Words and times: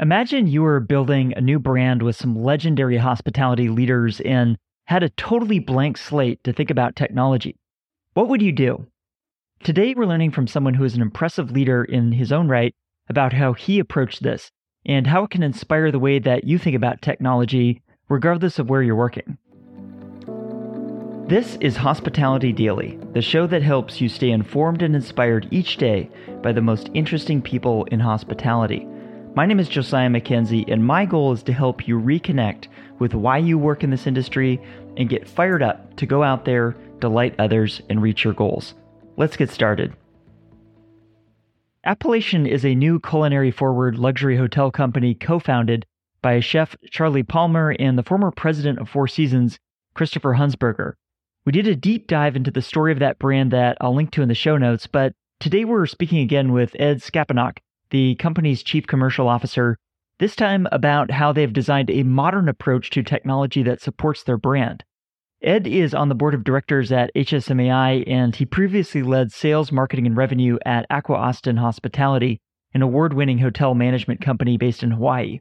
Imagine 0.00 0.46
you 0.46 0.62
were 0.62 0.80
building 0.80 1.34
a 1.36 1.42
new 1.42 1.58
brand 1.58 2.02
with 2.02 2.16
some 2.16 2.42
legendary 2.42 2.96
hospitality 2.96 3.68
leaders 3.68 4.18
and 4.22 4.56
had 4.86 5.02
a 5.02 5.10
totally 5.10 5.58
blank 5.58 5.98
slate 5.98 6.42
to 6.42 6.54
think 6.54 6.70
about 6.70 6.96
technology. 6.96 7.54
What 8.14 8.30
would 8.30 8.40
you 8.40 8.50
do? 8.50 8.86
Today, 9.62 9.92
we're 9.94 10.06
learning 10.06 10.30
from 10.30 10.46
someone 10.46 10.72
who 10.72 10.84
is 10.84 10.94
an 10.94 11.02
impressive 11.02 11.50
leader 11.50 11.84
in 11.84 12.12
his 12.12 12.32
own 12.32 12.48
right 12.48 12.74
about 13.10 13.34
how 13.34 13.52
he 13.52 13.78
approached 13.78 14.22
this 14.22 14.50
and 14.86 15.06
how 15.06 15.24
it 15.24 15.30
can 15.30 15.42
inspire 15.42 15.92
the 15.92 15.98
way 15.98 16.18
that 16.18 16.44
you 16.44 16.56
think 16.56 16.74
about 16.74 17.02
technology, 17.02 17.82
regardless 18.08 18.58
of 18.58 18.70
where 18.70 18.82
you're 18.82 18.96
working. 18.96 19.36
This 21.28 21.58
is 21.60 21.76
Hospitality 21.76 22.54
Daily, 22.54 22.98
the 23.12 23.20
show 23.20 23.46
that 23.48 23.62
helps 23.62 24.00
you 24.00 24.08
stay 24.08 24.30
informed 24.30 24.80
and 24.80 24.96
inspired 24.96 25.46
each 25.50 25.76
day 25.76 26.08
by 26.42 26.52
the 26.52 26.62
most 26.62 26.88
interesting 26.94 27.42
people 27.42 27.84
in 27.92 28.00
hospitality. 28.00 28.86
My 29.32 29.46
name 29.46 29.60
is 29.60 29.68
Josiah 29.68 30.08
MacKenzie, 30.08 30.64
and 30.66 30.84
my 30.84 31.06
goal 31.06 31.30
is 31.30 31.44
to 31.44 31.52
help 31.52 31.86
you 31.86 32.00
reconnect 32.00 32.66
with 32.98 33.14
why 33.14 33.38
you 33.38 33.58
work 33.58 33.84
in 33.84 33.90
this 33.90 34.08
industry 34.08 34.60
and 34.96 35.08
get 35.08 35.28
fired 35.28 35.62
up 35.62 35.94
to 35.98 36.06
go 36.06 36.24
out 36.24 36.44
there, 36.44 36.74
delight 36.98 37.36
others, 37.38 37.80
and 37.88 38.02
reach 38.02 38.24
your 38.24 38.34
goals. 38.34 38.74
Let's 39.16 39.36
get 39.36 39.48
started. 39.48 39.94
Appellation 41.84 42.44
is 42.44 42.64
a 42.64 42.74
new 42.74 42.98
culinary 42.98 43.52
forward 43.52 43.98
luxury 43.98 44.36
hotel 44.36 44.72
company 44.72 45.14
co 45.14 45.38
founded 45.38 45.86
by 46.22 46.40
chef 46.40 46.76
Charlie 46.90 47.22
Palmer 47.22 47.76
and 47.78 47.96
the 47.96 48.02
former 48.02 48.32
president 48.32 48.80
of 48.80 48.88
Four 48.88 49.06
Seasons, 49.06 49.60
Christopher 49.94 50.34
Hunsberger. 50.34 50.94
We 51.46 51.52
did 51.52 51.68
a 51.68 51.76
deep 51.76 52.08
dive 52.08 52.34
into 52.34 52.50
the 52.50 52.62
story 52.62 52.90
of 52.90 52.98
that 52.98 53.20
brand 53.20 53.52
that 53.52 53.78
I'll 53.80 53.94
link 53.94 54.10
to 54.12 54.22
in 54.22 54.28
the 54.28 54.34
show 54.34 54.56
notes, 54.56 54.88
but 54.88 55.12
today 55.38 55.64
we're 55.64 55.86
speaking 55.86 56.18
again 56.18 56.52
with 56.52 56.74
Ed 56.80 56.98
Skapinok, 56.98 57.58
the 57.90 58.14
company's 58.16 58.62
chief 58.62 58.86
commercial 58.86 59.28
officer, 59.28 59.76
this 60.18 60.36
time 60.36 60.66
about 60.70 61.10
how 61.10 61.32
they've 61.32 61.52
designed 61.52 61.90
a 61.90 62.02
modern 62.02 62.48
approach 62.48 62.90
to 62.90 63.02
technology 63.02 63.62
that 63.62 63.80
supports 63.80 64.22
their 64.22 64.36
brand. 64.36 64.84
Ed 65.42 65.66
is 65.66 65.94
on 65.94 66.10
the 66.10 66.14
board 66.14 66.34
of 66.34 66.44
directors 66.44 66.92
at 66.92 67.10
HSMAI, 67.14 68.04
and 68.06 68.36
he 68.36 68.44
previously 68.44 69.02
led 69.02 69.32
sales, 69.32 69.72
marketing, 69.72 70.06
and 70.06 70.16
revenue 70.16 70.58
at 70.66 70.84
Aqua 70.90 71.18
Aston 71.18 71.56
Hospitality, 71.56 72.40
an 72.74 72.82
award 72.82 73.14
winning 73.14 73.38
hotel 73.38 73.74
management 73.74 74.20
company 74.20 74.58
based 74.58 74.82
in 74.82 74.90
Hawaii. 74.90 75.40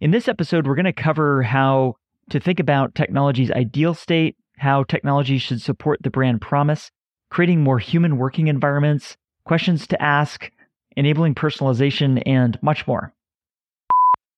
In 0.00 0.10
this 0.10 0.26
episode, 0.26 0.66
we're 0.66 0.74
going 0.74 0.84
to 0.84 0.92
cover 0.92 1.44
how 1.44 1.94
to 2.30 2.40
think 2.40 2.58
about 2.58 2.96
technology's 2.96 3.52
ideal 3.52 3.94
state, 3.94 4.36
how 4.58 4.82
technology 4.82 5.38
should 5.38 5.62
support 5.62 6.00
the 6.02 6.10
brand 6.10 6.40
promise, 6.40 6.90
creating 7.30 7.62
more 7.62 7.78
human 7.78 8.16
working 8.16 8.48
environments, 8.48 9.16
questions 9.44 9.86
to 9.86 10.02
ask, 10.02 10.50
enabling 10.96 11.34
personalization, 11.34 12.22
and 12.26 12.58
much 12.62 12.86
more. 12.86 13.12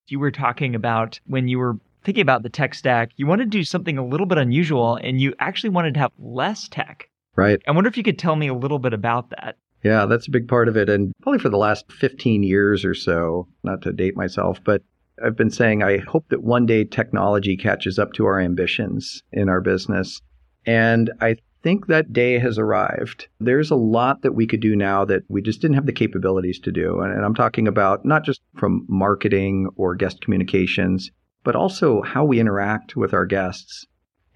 You 0.09 0.19
were 0.19 0.31
talking 0.31 0.75
about 0.75 1.21
when 1.27 1.49
you 1.49 1.59
were 1.59 1.79
thinking 2.05 2.23
about 2.23 2.43
the 2.43 2.49
tech 2.49 2.75
stack, 2.75 3.11
you 3.17 3.27
wanted 3.27 3.45
to 3.45 3.59
do 3.59 3.65
something 3.65 3.99
a 3.99 4.07
little 4.07 4.27
bit 4.27 4.39
unusual 4.39 4.97
and 4.97 5.21
you 5.21 5.35
actually 5.41 5.71
wanted 5.71 5.95
to 5.95 6.01
have 6.01 6.13
less 6.19 6.69
tech. 6.69 7.09
Right. 7.37 7.61
I 7.69 7.73
wonder 7.73 7.89
if 7.89 7.97
you 7.97 8.03
could 8.03 8.19
tell 8.19 8.37
me 8.37 8.49
a 8.49 8.55
little 8.55 8.79
bit 8.79 8.93
about 8.93 9.31
that. 9.31 9.57
Yeah, 9.85 10.07
that's 10.07 10.27
a 10.27 10.31
big 10.31 10.49
part 10.49 10.69
of 10.69 10.77
it. 10.77 10.89
And 10.89 11.13
probably 11.23 11.39
for 11.39 11.51
the 11.51 11.59
last 11.59 11.93
15 11.93 12.43
years 12.43 12.85
or 12.85 12.95
so, 12.95 13.47
not 13.63 13.83
to 13.83 13.93
date 13.93 14.17
myself, 14.17 14.59
but 14.65 14.83
I've 15.25 15.37
been 15.37 15.51
saying 15.51 15.83
I 15.83 15.99
hope 15.99 16.29
that 16.31 16.43
one 16.43 16.67
day 16.67 16.85
technology 16.85 17.57
catches 17.57 17.99
up 17.99 18.13
to 18.15 18.27
our 18.27 18.41
ambitions 18.41 19.23
in 19.33 19.49
our 19.49 19.61
business. 19.61 20.21
And 20.67 21.11
I 21.21 21.37
think 21.63 21.87
that 21.87 22.13
day 22.13 22.39
has 22.39 22.59
arrived. 22.59 23.29
There's 23.41 23.71
a 23.71 23.77
lot 23.77 24.23
that 24.23 24.35
we 24.35 24.47
could 24.47 24.61
do 24.61 24.77
now 24.77 25.05
that 25.05 25.23
we 25.29 25.43
just 25.43 25.61
didn't 25.61 25.75
have 25.75 25.87
the 25.87 25.93
capabilities 25.93 26.59
to 26.61 26.73
do. 26.73 27.01
And, 27.01 27.25
I'm 27.25 27.35
talking 27.35 27.69
about 27.69 28.05
not 28.05 28.25
just 28.25 28.41
from 28.57 28.87
marketing 28.89 29.69
or 29.77 29.95
guest 29.95 30.21
communications, 30.21 31.11
but 31.45 31.57
also 31.57 32.03
how 32.03 32.25
we 32.25 32.41
interact 32.41 32.97
with 32.97 33.13
our 33.13 33.27
guests. 33.27 33.87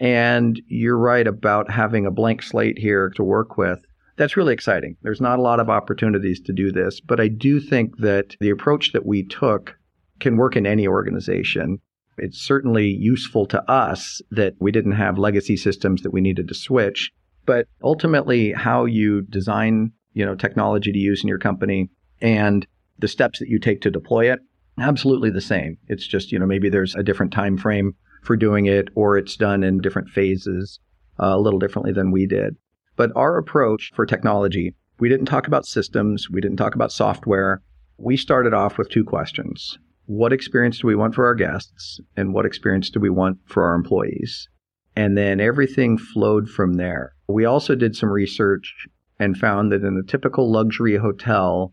And 0.00 0.60
you're 0.66 0.98
right 0.98 1.26
about 1.26 1.70
having 1.70 2.06
a 2.06 2.10
blank 2.10 2.42
slate 2.42 2.78
here 2.78 3.10
to 3.10 3.22
work 3.22 3.56
with. 3.56 3.80
That's 4.16 4.36
really 4.36 4.52
exciting. 4.52 4.96
There's 5.02 5.20
not 5.20 5.38
a 5.38 5.42
lot 5.42 5.60
of 5.60 5.70
opportunities 5.70 6.40
to 6.42 6.52
do 6.52 6.70
this, 6.70 7.00
but 7.00 7.20
I 7.20 7.28
do 7.28 7.60
think 7.60 7.98
that 7.98 8.36
the 8.40 8.50
approach 8.50 8.92
that 8.92 9.06
we 9.06 9.22
took 9.24 9.76
can 10.20 10.36
work 10.36 10.56
in 10.56 10.66
any 10.66 10.86
organization. 10.86 11.80
It's 12.18 12.40
certainly 12.40 12.86
useful 12.86 13.46
to 13.46 13.70
us 13.70 14.20
that 14.30 14.54
we 14.60 14.70
didn't 14.70 14.92
have 14.92 15.18
legacy 15.18 15.56
systems 15.56 16.02
that 16.02 16.12
we 16.12 16.20
needed 16.20 16.48
to 16.48 16.54
switch, 16.54 17.10
but 17.46 17.66
ultimately 17.82 18.52
how 18.52 18.84
you 18.84 19.22
design, 19.22 19.92
you 20.12 20.24
know, 20.24 20.34
technology 20.34 20.92
to 20.92 20.98
use 20.98 21.22
in 21.22 21.28
your 21.28 21.38
company 21.38 21.90
and 22.20 22.66
the 22.98 23.08
steps 23.08 23.38
that 23.38 23.48
you 23.48 23.58
take 23.58 23.80
to 23.82 23.90
deploy 23.90 24.30
it, 24.30 24.40
absolutely 24.78 25.30
the 25.30 25.40
same. 25.40 25.78
It's 25.88 26.06
just, 26.06 26.32
you 26.32 26.38
know, 26.38 26.46
maybe 26.46 26.68
there's 26.68 26.94
a 26.94 27.02
different 27.02 27.32
time 27.32 27.56
frame 27.56 27.94
for 28.22 28.36
doing 28.36 28.66
it 28.66 28.88
or 28.94 29.16
it's 29.16 29.36
done 29.36 29.64
in 29.64 29.80
different 29.80 30.08
phases 30.08 30.78
uh, 31.20 31.34
a 31.34 31.40
little 31.40 31.58
differently 31.58 31.92
than 31.92 32.10
we 32.10 32.26
did. 32.26 32.56
But 32.96 33.10
our 33.16 33.38
approach 33.38 33.90
for 33.94 34.06
technology, 34.06 34.74
we 35.00 35.08
didn't 35.08 35.26
talk 35.26 35.46
about 35.46 35.66
systems, 35.66 36.30
we 36.30 36.40
didn't 36.40 36.58
talk 36.58 36.74
about 36.74 36.92
software. 36.92 37.62
We 37.98 38.16
started 38.16 38.54
off 38.54 38.78
with 38.78 38.90
two 38.90 39.04
questions 39.04 39.78
what 40.06 40.32
experience 40.32 40.78
do 40.78 40.86
we 40.86 40.94
want 40.94 41.14
for 41.14 41.26
our 41.26 41.34
guests 41.34 42.00
and 42.16 42.34
what 42.34 42.46
experience 42.46 42.90
do 42.90 43.00
we 43.00 43.10
want 43.10 43.38
for 43.46 43.64
our 43.64 43.74
employees? 43.74 44.48
And 44.94 45.16
then 45.16 45.40
everything 45.40 45.96
flowed 45.96 46.48
from 46.48 46.74
there. 46.74 47.14
We 47.28 47.44
also 47.44 47.74
did 47.74 47.96
some 47.96 48.10
research 48.10 48.86
and 49.18 49.36
found 49.36 49.72
that 49.72 49.84
in 49.84 49.96
a 49.96 50.06
typical 50.06 50.50
luxury 50.50 50.96
hotel, 50.96 51.72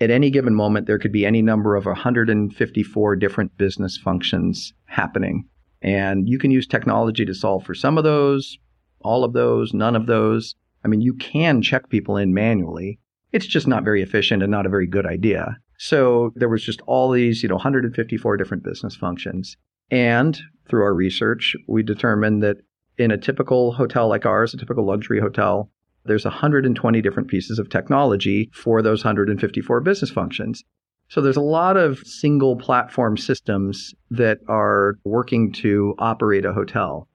at 0.00 0.10
any 0.10 0.30
given 0.30 0.54
moment, 0.54 0.86
there 0.86 0.98
could 0.98 1.12
be 1.12 1.26
any 1.26 1.42
number 1.42 1.74
of 1.74 1.86
154 1.86 3.16
different 3.16 3.56
business 3.56 3.96
functions 3.96 4.72
happening. 4.84 5.44
And 5.82 6.28
you 6.28 6.38
can 6.38 6.50
use 6.50 6.66
technology 6.66 7.24
to 7.24 7.34
solve 7.34 7.64
for 7.64 7.74
some 7.74 7.98
of 7.98 8.04
those, 8.04 8.58
all 9.00 9.24
of 9.24 9.32
those, 9.32 9.72
none 9.72 9.96
of 9.96 10.06
those. 10.06 10.54
I 10.84 10.88
mean, 10.88 11.00
you 11.00 11.14
can 11.14 11.62
check 11.62 11.88
people 11.88 12.16
in 12.16 12.34
manually. 12.34 12.98
It's 13.32 13.46
just 13.46 13.66
not 13.66 13.84
very 13.84 14.02
efficient 14.02 14.42
and 14.42 14.50
not 14.50 14.66
a 14.66 14.70
very 14.70 14.86
good 14.86 15.06
idea. 15.06 15.56
So 15.82 16.30
there 16.36 16.50
was 16.50 16.62
just 16.62 16.82
all 16.82 17.10
these, 17.10 17.42
you 17.42 17.48
know, 17.48 17.54
154 17.54 18.36
different 18.36 18.62
business 18.62 18.94
functions. 18.94 19.56
And 19.90 20.38
through 20.68 20.82
our 20.82 20.92
research, 20.92 21.56
we 21.68 21.82
determined 21.82 22.42
that 22.42 22.58
in 22.98 23.10
a 23.10 23.16
typical 23.16 23.72
hotel 23.72 24.06
like 24.06 24.26
ours, 24.26 24.52
a 24.52 24.58
typical 24.58 24.84
luxury 24.84 25.20
hotel, 25.20 25.70
there's 26.04 26.26
120 26.26 27.00
different 27.00 27.30
pieces 27.30 27.58
of 27.58 27.70
technology 27.70 28.50
for 28.52 28.82
those 28.82 29.02
154 29.02 29.80
business 29.80 30.10
functions. 30.10 30.62
So 31.08 31.22
there's 31.22 31.38
a 31.38 31.40
lot 31.40 31.78
of 31.78 32.00
single 32.00 32.56
platform 32.56 33.16
systems 33.16 33.94
that 34.10 34.40
are 34.48 34.98
working 35.06 35.50
to 35.62 35.94
operate 35.98 36.44
a 36.44 36.52
hotel. 36.52 37.08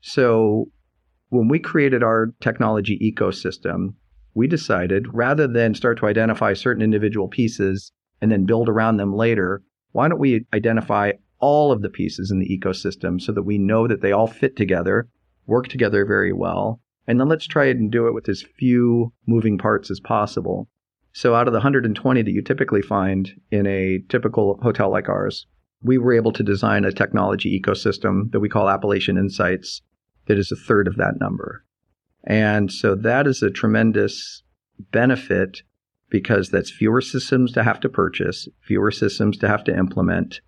So 0.00 0.64
when 1.28 1.46
we 1.46 1.60
created 1.60 2.02
our 2.02 2.34
technology 2.40 2.98
ecosystem, 2.98 3.94
we 4.34 4.48
decided 4.48 5.06
rather 5.14 5.46
than 5.46 5.76
start 5.76 5.98
to 5.98 6.06
identify 6.06 6.54
certain 6.54 6.82
individual 6.82 7.28
pieces 7.28 7.92
and 8.20 8.30
then 8.30 8.44
build 8.44 8.68
around 8.68 8.96
them 8.96 9.14
later, 9.14 9.62
why 9.92 10.08
don't 10.08 10.20
we 10.20 10.46
identify 10.52 11.12
all 11.38 11.72
of 11.72 11.82
the 11.82 11.88
pieces 11.88 12.30
in 12.30 12.38
the 12.38 12.58
ecosystem 12.58 13.20
so 13.20 13.32
that 13.32 13.42
we 13.42 13.58
know 13.58 13.88
that 13.88 14.02
they 14.02 14.12
all 14.12 14.26
fit 14.26 14.56
together, 14.56 15.08
work 15.46 15.68
together 15.68 16.04
very 16.04 16.32
well, 16.32 16.80
and 17.06 17.18
then 17.18 17.28
let's 17.28 17.46
try 17.46 17.66
and 17.66 17.90
do 17.90 18.06
it 18.06 18.14
with 18.14 18.28
as 18.28 18.44
few 18.58 19.12
moving 19.26 19.58
parts 19.58 19.90
as 19.90 20.00
possible. 20.00 20.68
So 21.12 21.34
out 21.34 21.48
of 21.48 21.52
the 21.52 21.58
120 21.58 22.22
that 22.22 22.30
you 22.30 22.42
typically 22.42 22.82
find 22.82 23.30
in 23.50 23.66
a 23.66 23.98
typical 24.08 24.58
hotel 24.62 24.90
like 24.90 25.08
ours, 25.08 25.46
we 25.82 25.98
were 25.98 26.12
able 26.12 26.32
to 26.32 26.42
design 26.42 26.84
a 26.84 26.92
technology 26.92 27.60
ecosystem 27.60 28.30
that 28.32 28.40
we 28.40 28.48
call 28.48 28.68
Appellation 28.68 29.16
Insights 29.16 29.82
that 30.26 30.38
is 30.38 30.52
a 30.52 30.56
third 30.56 30.86
of 30.86 30.96
that 30.96 31.14
number. 31.18 31.64
And 32.24 32.70
so 32.70 32.94
that 32.94 33.26
is 33.26 33.42
a 33.42 33.50
tremendous 33.50 34.42
benefit 34.92 35.62
because 36.10 36.50
that's 36.50 36.70
fewer 36.70 37.00
systems 37.00 37.52
to 37.52 37.62
have 37.62 37.80
to 37.80 37.88
purchase, 37.88 38.48
fewer 38.60 38.90
systems 38.90 39.38
to 39.38 39.48
have 39.48 39.64
to 39.64 39.76
implement 39.76 40.40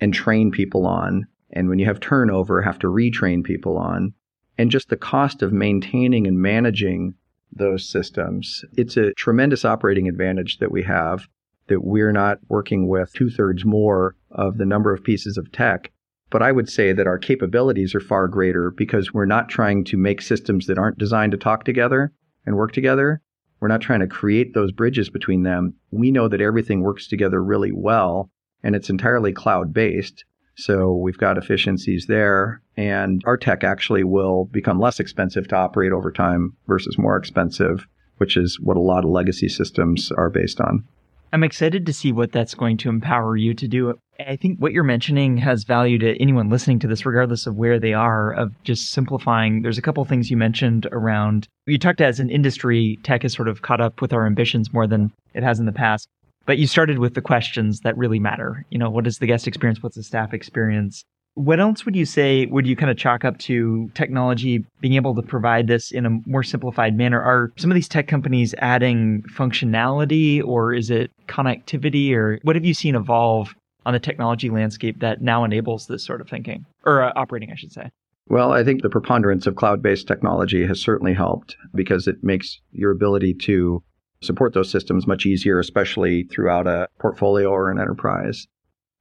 and 0.00 0.12
train 0.12 0.50
people 0.50 0.86
on. 0.86 1.26
And 1.50 1.68
when 1.68 1.78
you 1.78 1.86
have 1.86 2.00
turnover, 2.00 2.62
have 2.62 2.78
to 2.80 2.88
retrain 2.88 3.42
people 3.42 3.78
on. 3.78 4.12
And 4.58 4.70
just 4.70 4.88
the 4.88 4.96
cost 4.96 5.42
of 5.42 5.52
maintaining 5.52 6.26
and 6.26 6.40
managing 6.40 7.14
those 7.52 7.88
systems. 7.88 8.64
It's 8.76 8.96
a 8.96 9.12
tremendous 9.14 9.64
operating 9.64 10.08
advantage 10.08 10.58
that 10.58 10.70
we 10.70 10.82
have 10.82 11.26
that 11.68 11.84
we're 11.84 12.12
not 12.12 12.38
working 12.48 12.86
with 12.86 13.12
two 13.12 13.30
thirds 13.30 13.64
more 13.64 14.14
of 14.30 14.58
the 14.58 14.66
number 14.66 14.92
of 14.92 15.02
pieces 15.02 15.36
of 15.36 15.50
tech. 15.52 15.90
But 16.30 16.42
I 16.42 16.52
would 16.52 16.68
say 16.68 16.92
that 16.92 17.06
our 17.06 17.18
capabilities 17.18 17.94
are 17.94 18.00
far 18.00 18.28
greater 18.28 18.70
because 18.70 19.12
we're 19.12 19.26
not 19.26 19.48
trying 19.48 19.84
to 19.84 19.96
make 19.96 20.20
systems 20.20 20.66
that 20.66 20.78
aren't 20.78 20.98
designed 20.98 21.32
to 21.32 21.38
talk 21.38 21.64
together 21.64 22.12
and 22.44 22.56
work 22.56 22.72
together. 22.72 23.20
We're 23.60 23.68
not 23.68 23.80
trying 23.80 24.00
to 24.00 24.06
create 24.06 24.54
those 24.54 24.72
bridges 24.72 25.10
between 25.10 25.42
them. 25.42 25.74
We 25.90 26.10
know 26.10 26.28
that 26.28 26.40
everything 26.40 26.82
works 26.82 27.06
together 27.08 27.42
really 27.42 27.72
well 27.72 28.30
and 28.62 28.74
it's 28.74 28.90
entirely 28.90 29.32
cloud 29.32 29.72
based. 29.72 30.24
So 30.56 30.94
we've 30.94 31.18
got 31.18 31.38
efficiencies 31.38 32.06
there 32.06 32.62
and 32.76 33.22
our 33.26 33.36
tech 33.36 33.64
actually 33.64 34.04
will 34.04 34.46
become 34.46 34.80
less 34.80 35.00
expensive 35.00 35.48
to 35.48 35.56
operate 35.56 35.92
over 35.92 36.10
time 36.10 36.54
versus 36.66 36.98
more 36.98 37.16
expensive, 37.16 37.86
which 38.18 38.36
is 38.36 38.58
what 38.60 38.76
a 38.76 38.80
lot 38.80 39.04
of 39.04 39.10
legacy 39.10 39.48
systems 39.48 40.10
are 40.12 40.30
based 40.30 40.60
on. 40.60 40.84
I'm 41.32 41.44
excited 41.44 41.84
to 41.86 41.92
see 41.92 42.12
what 42.12 42.32
that's 42.32 42.54
going 42.54 42.76
to 42.78 42.88
empower 42.88 43.36
you 43.36 43.52
to 43.54 43.68
do. 43.68 43.98
I 44.24 44.36
think 44.36 44.58
what 44.58 44.72
you're 44.72 44.84
mentioning 44.84 45.36
has 45.38 45.64
value 45.64 45.98
to 45.98 46.20
anyone 46.20 46.48
listening 46.48 46.78
to 46.80 46.86
this, 46.86 47.04
regardless 47.04 47.46
of 47.46 47.56
where 47.56 47.78
they 47.78 47.92
are, 47.92 48.32
of 48.32 48.52
just 48.64 48.90
simplifying. 48.90 49.62
There's 49.62 49.78
a 49.78 49.82
couple 49.82 50.04
things 50.04 50.30
you 50.30 50.36
mentioned 50.36 50.86
around, 50.92 51.48
you 51.66 51.78
talked 51.78 52.00
as 52.00 52.20
an 52.20 52.30
industry, 52.30 52.98
tech 53.02 53.22
has 53.22 53.32
sort 53.32 53.48
of 53.48 53.62
caught 53.62 53.80
up 53.80 54.00
with 54.00 54.12
our 54.12 54.26
ambitions 54.26 54.72
more 54.72 54.86
than 54.86 55.12
it 55.34 55.42
has 55.42 55.58
in 55.58 55.66
the 55.66 55.72
past. 55.72 56.08
But 56.46 56.58
you 56.58 56.66
started 56.66 57.00
with 57.00 57.14
the 57.14 57.20
questions 57.20 57.80
that 57.80 57.96
really 57.96 58.20
matter. 58.20 58.64
You 58.70 58.78
know, 58.78 58.88
what 58.88 59.06
is 59.06 59.18
the 59.18 59.26
guest 59.26 59.48
experience? 59.48 59.82
What's 59.82 59.96
the 59.96 60.02
staff 60.02 60.32
experience? 60.32 61.04
What 61.34 61.60
else 61.60 61.84
would 61.84 61.96
you 61.96 62.06
say 62.06 62.46
would 62.46 62.66
you 62.66 62.76
kind 62.76 62.90
of 62.90 62.96
chalk 62.96 63.24
up 63.24 63.36
to 63.40 63.90
technology 63.94 64.64
being 64.80 64.94
able 64.94 65.14
to 65.16 65.22
provide 65.22 65.66
this 65.66 65.90
in 65.90 66.06
a 66.06 66.10
more 66.24 66.42
simplified 66.42 66.96
manner? 66.96 67.20
Are 67.20 67.52
some 67.58 67.70
of 67.70 67.74
these 67.74 67.88
tech 67.88 68.08
companies 68.08 68.54
adding 68.58 69.22
functionality 69.34 70.42
or 70.42 70.72
is 70.72 70.88
it 70.88 71.10
connectivity 71.28 72.14
or 72.14 72.38
what 72.42 72.56
have 72.56 72.64
you 72.64 72.72
seen 72.72 72.94
evolve 72.94 73.54
on 73.86 73.94
the 73.94 73.98
technology 73.98 74.50
landscape 74.50 75.00
that 75.00 75.22
now 75.22 75.44
enables 75.44 75.86
this 75.86 76.04
sort 76.04 76.20
of 76.20 76.28
thinking 76.28 76.66
or 76.84 77.02
uh, 77.02 77.12
operating, 77.16 77.50
I 77.50 77.54
should 77.54 77.72
say? 77.72 77.90
Well, 78.28 78.52
I 78.52 78.62
think 78.64 78.82
the 78.82 78.90
preponderance 78.90 79.46
of 79.46 79.56
cloud 79.56 79.82
based 79.82 80.06
technology 80.06 80.66
has 80.66 80.80
certainly 80.80 81.14
helped 81.14 81.56
because 81.74 82.06
it 82.06 82.16
makes 82.22 82.60
your 82.72 82.90
ability 82.90 83.32
to 83.42 83.82
support 84.20 84.52
those 84.52 84.70
systems 84.70 85.06
much 85.06 85.24
easier, 85.24 85.58
especially 85.58 86.24
throughout 86.24 86.66
a 86.66 86.88
portfolio 86.98 87.48
or 87.48 87.70
an 87.70 87.78
enterprise 87.78 88.46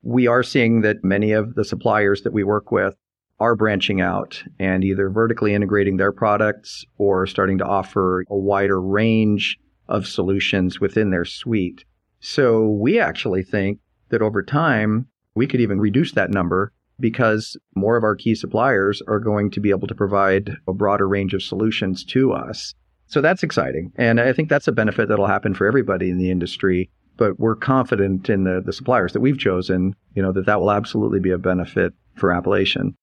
we 0.06 0.28
are 0.28 0.44
seeing 0.44 0.82
that 0.82 1.04
many 1.04 1.32
of 1.32 1.56
the 1.56 1.66
suppliers 1.66 2.22
that 2.22 2.32
we 2.32 2.44
work 2.44 2.72
with 2.72 2.96
are 3.40 3.56
branching 3.56 4.00
out 4.00 4.42
and 4.60 4.84
either 4.84 5.10
vertically 5.10 5.54
integrating 5.54 5.98
their 5.98 6.12
products 6.12 6.86
or 7.00 7.26
starting 7.26 7.58
to 7.58 7.66
offer 7.66 8.24
a 8.30 8.38
wider 8.38 8.80
range 8.80 9.58
of 9.90 10.08
solutions 10.08 10.80
within 10.80 11.10
their 11.10 11.26
suite. 11.26 11.84
So 12.20 12.68
we 12.68 13.00
actually 13.00 13.42
think 13.42 13.80
that 14.16 14.24
over 14.24 14.42
time, 14.42 15.08
we 15.36 15.46
could 15.46 15.62
even 15.62 15.80
reduce 15.80 16.14
that 16.14 16.32
number 16.32 16.72
because 17.00 17.58
more 17.76 17.98
of 17.98 18.04
our 18.04 18.16
key 18.16 18.34
suppliers 18.34 19.02
are 19.08 19.20
going 19.20 19.52
to 19.52 19.60
be 19.60 19.70
able 19.70 19.88
to 19.88 19.96
provide 19.96 20.52
a 20.68 20.74
broader 20.74 21.08
range 21.08 21.34
of 21.34 21.44
solutions 21.44 22.04
to 22.06 22.32
us. 22.32 22.74
So 23.08 23.22
that's 23.22 23.44
exciting. 23.44 23.92
And 23.98 24.20
I 24.20 24.34
think 24.34 24.50
that's 24.50 24.68
a 24.68 24.72
benefit 24.72 25.10
that'll 25.10 25.28
happen 25.28 25.54
for 25.54 25.68
everybody 25.68 26.10
in 26.10 26.18
the 26.18 26.32
industry 26.32 26.90
but 27.18 27.40
we're 27.40 27.56
confident 27.56 28.30
in 28.30 28.44
the, 28.44 28.62
the 28.66 28.74
suppliers 28.74 29.14
that 29.14 29.22
we've 29.22 29.38
chosen, 29.38 29.96
you 30.14 30.22
know, 30.22 30.32
that 30.32 30.46
that 30.46 30.60
will 30.60 30.72
absolutely 30.72 31.20
be 31.20 31.32
a 31.32 31.38
benefit 31.38 31.94
for 32.16 32.32
Appellation. 32.32 32.96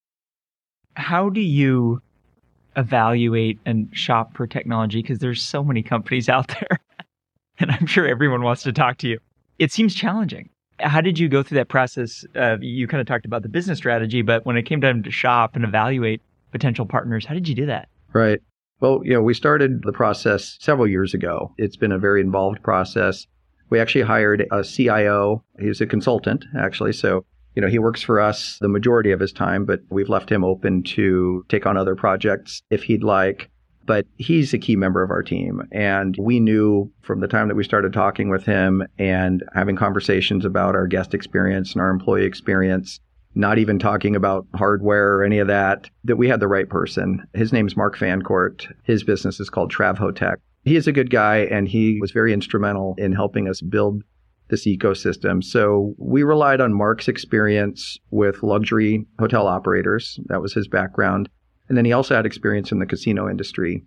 How 0.94 1.30
do 1.30 1.40
you 1.40 2.00
evaluate 2.76 3.58
and 3.64 3.88
shop 3.92 4.36
for 4.36 4.46
technology? 4.46 5.02
Because 5.02 5.18
there's 5.18 5.42
so 5.42 5.64
many 5.64 5.82
companies 5.82 6.28
out 6.28 6.48
there, 6.48 6.80
and 7.58 7.70
I'm 7.70 7.86
sure 7.86 8.06
everyone 8.06 8.42
wants 8.42 8.62
to 8.64 8.72
talk 8.72 8.98
to 8.98 9.08
you. 9.08 9.18
It 9.58 9.72
seems 9.72 9.94
challenging. 9.94 10.50
How 10.80 11.00
did 11.00 11.19
you 11.19 11.28
go 11.28 11.42
through 11.42 11.56
that 11.56 11.69
process? 11.69 12.24
You 12.60 12.88
kind 12.88 13.00
of 13.00 13.06
talked 13.06 13.26
about 13.26 13.42
the 13.42 13.48
business 13.48 13.78
strategy, 13.78 14.22
but 14.22 14.44
when 14.44 14.56
it 14.56 14.62
came 14.62 14.80
time 14.80 15.02
to 15.02 15.10
shop 15.10 15.54
and 15.54 15.64
evaluate 15.64 16.20
potential 16.50 16.86
partners, 16.86 17.24
how 17.24 17.34
did 17.34 17.48
you 17.48 17.54
do 17.54 17.66
that? 17.66 17.88
Right. 18.12 18.40
Well, 18.80 19.00
you 19.04 19.12
know, 19.12 19.22
we 19.22 19.32
started 19.32 19.82
the 19.84 19.92
process 19.92 20.56
several 20.60 20.88
years 20.88 21.14
ago. 21.14 21.54
It's 21.56 21.76
been 21.76 21.92
a 21.92 21.98
very 21.98 22.20
involved 22.20 22.62
process. 22.64 23.26
We 23.70 23.78
actually 23.78 24.02
hired 24.02 24.46
a 24.50 24.64
CIO. 24.64 25.44
He's 25.60 25.80
a 25.80 25.86
consultant, 25.86 26.44
actually. 26.58 26.92
So, 26.92 27.24
you 27.54 27.62
know, 27.62 27.69
he 27.69 27.78
works 27.78 28.02
for 28.02 28.19
us 28.19 28.58
the 28.60 28.69
majority 28.69 29.12
of 29.12 29.20
his 29.20 29.32
time, 29.32 29.64
but 29.64 29.80
we've 29.88 30.08
left 30.08 30.32
him 30.32 30.42
open 30.42 30.82
to 30.82 31.44
take 31.48 31.64
on 31.64 31.76
other 31.76 31.94
projects 31.94 32.62
if 32.70 32.82
he'd 32.82 33.04
like. 33.04 33.50
But 33.84 34.06
he's 34.17 34.55
a 34.55 34.58
key 34.58 34.76
member 34.76 35.02
of 35.02 35.11
our 35.11 35.23
team. 35.23 35.62
And 35.73 36.17
we 36.19 36.40
knew 36.40 36.90
from 37.02 37.20
the 37.20 37.29
time 37.29 37.49
that 37.49 37.56
we 37.56 37.64
started 37.64 37.93
talking 37.93 38.29
with 38.29 38.44
him 38.44 38.84
and 38.99 39.43
having 39.55 39.76
conversations 39.76 40.44
about 40.44 40.75
our 40.75 40.87
guest 40.87 41.14
experience 41.14 41.73
and 41.73 41.81
our 41.81 41.90
employee 41.90 42.25
experience, 42.25 43.00
not 43.34 43.58
even 43.58 43.79
talking 43.79 44.14
about 44.14 44.46
hardware 44.55 45.17
or 45.17 45.25
any 45.25 45.38
of 45.38 45.49
that, 45.49 45.90
that 46.05 46.17
we 46.17 46.29
had 46.29 46.40
the 46.40 46.49
right 46.49 46.69
person. 46.69 47.26
His 47.34 47.52
name's 47.52 47.76
Mark 47.76 47.96
Fancourt. 47.96 48.69
His 48.84 49.02
business 49.02 49.40
is 49.40 49.50
called 49.50 49.73
Travhotech. 49.73 50.37
He 50.64 50.76
is 50.76 50.87
a 50.87 50.93
good 50.93 51.11
guy 51.11 51.38
and 51.38 51.67
he 51.67 51.99
was 52.00 52.12
very 52.12 52.32
instrumental 52.32 52.94
in 52.99 53.12
helping 53.12 53.49
us 53.49 53.61
build 53.61 54.02
this 54.49 54.67
ecosystem. 54.67 55.43
So 55.43 55.94
we 55.99 56.23
relied 56.23 56.61
on 56.61 56.75
Mark's 56.75 57.08
experience 57.08 57.99
with 58.11 58.43
luxury 58.43 59.06
hotel 59.19 59.49
operators. 59.49 60.20
That 60.26 60.43
was 60.43 60.52
his 60.52 60.69
background. 60.69 61.29
And 61.72 61.78
then 61.78 61.86
he 61.86 61.94
also 61.94 62.14
had 62.14 62.26
experience 62.26 62.70
in 62.70 62.80
the 62.80 62.86
casino 62.86 63.30
industry. 63.30 63.82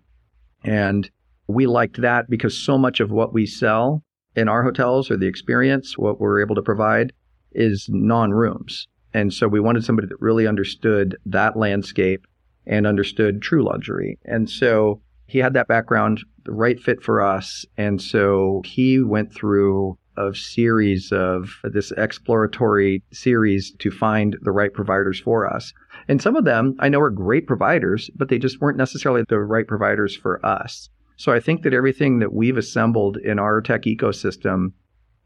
And 0.64 1.08
we 1.46 1.68
liked 1.68 2.00
that 2.00 2.28
because 2.28 2.58
so 2.58 2.76
much 2.76 2.98
of 2.98 3.12
what 3.12 3.32
we 3.32 3.46
sell 3.46 4.02
in 4.34 4.48
our 4.48 4.64
hotels 4.64 5.08
or 5.08 5.16
the 5.16 5.28
experience, 5.28 5.96
what 5.96 6.18
we're 6.18 6.40
able 6.40 6.56
to 6.56 6.62
provide, 6.62 7.12
is 7.52 7.86
non 7.88 8.32
rooms. 8.32 8.88
And 9.14 9.32
so 9.32 9.46
we 9.46 9.60
wanted 9.60 9.84
somebody 9.84 10.08
that 10.08 10.20
really 10.20 10.48
understood 10.48 11.16
that 11.26 11.56
landscape 11.56 12.26
and 12.66 12.88
understood 12.88 13.40
true 13.40 13.62
luxury. 13.62 14.18
And 14.24 14.50
so 14.50 15.00
he 15.28 15.38
had 15.38 15.54
that 15.54 15.68
background, 15.68 16.24
the 16.44 16.50
right 16.50 16.80
fit 16.80 17.04
for 17.04 17.22
us. 17.22 17.64
And 17.76 18.02
so 18.02 18.62
he 18.64 19.00
went 19.00 19.32
through 19.32 19.96
a 20.16 20.34
series 20.34 21.12
of 21.12 21.50
uh, 21.64 21.68
this 21.72 21.92
exploratory 21.92 23.02
series 23.12 23.72
to 23.78 23.90
find 23.90 24.36
the 24.42 24.52
right 24.52 24.72
providers 24.72 25.20
for 25.20 25.52
us. 25.52 25.72
And 26.08 26.20
some 26.20 26.36
of 26.36 26.44
them 26.44 26.76
I 26.78 26.88
know 26.88 27.00
are 27.00 27.10
great 27.10 27.46
providers, 27.46 28.10
but 28.16 28.28
they 28.28 28.38
just 28.38 28.60
weren't 28.60 28.78
necessarily 28.78 29.24
the 29.28 29.38
right 29.38 29.66
providers 29.66 30.16
for 30.16 30.44
us. 30.44 30.88
So 31.16 31.32
I 31.32 31.40
think 31.40 31.62
that 31.62 31.74
everything 31.74 32.18
that 32.18 32.34
we've 32.34 32.58
assembled 32.58 33.16
in 33.16 33.38
our 33.38 33.60
tech 33.60 33.82
ecosystem, 33.82 34.72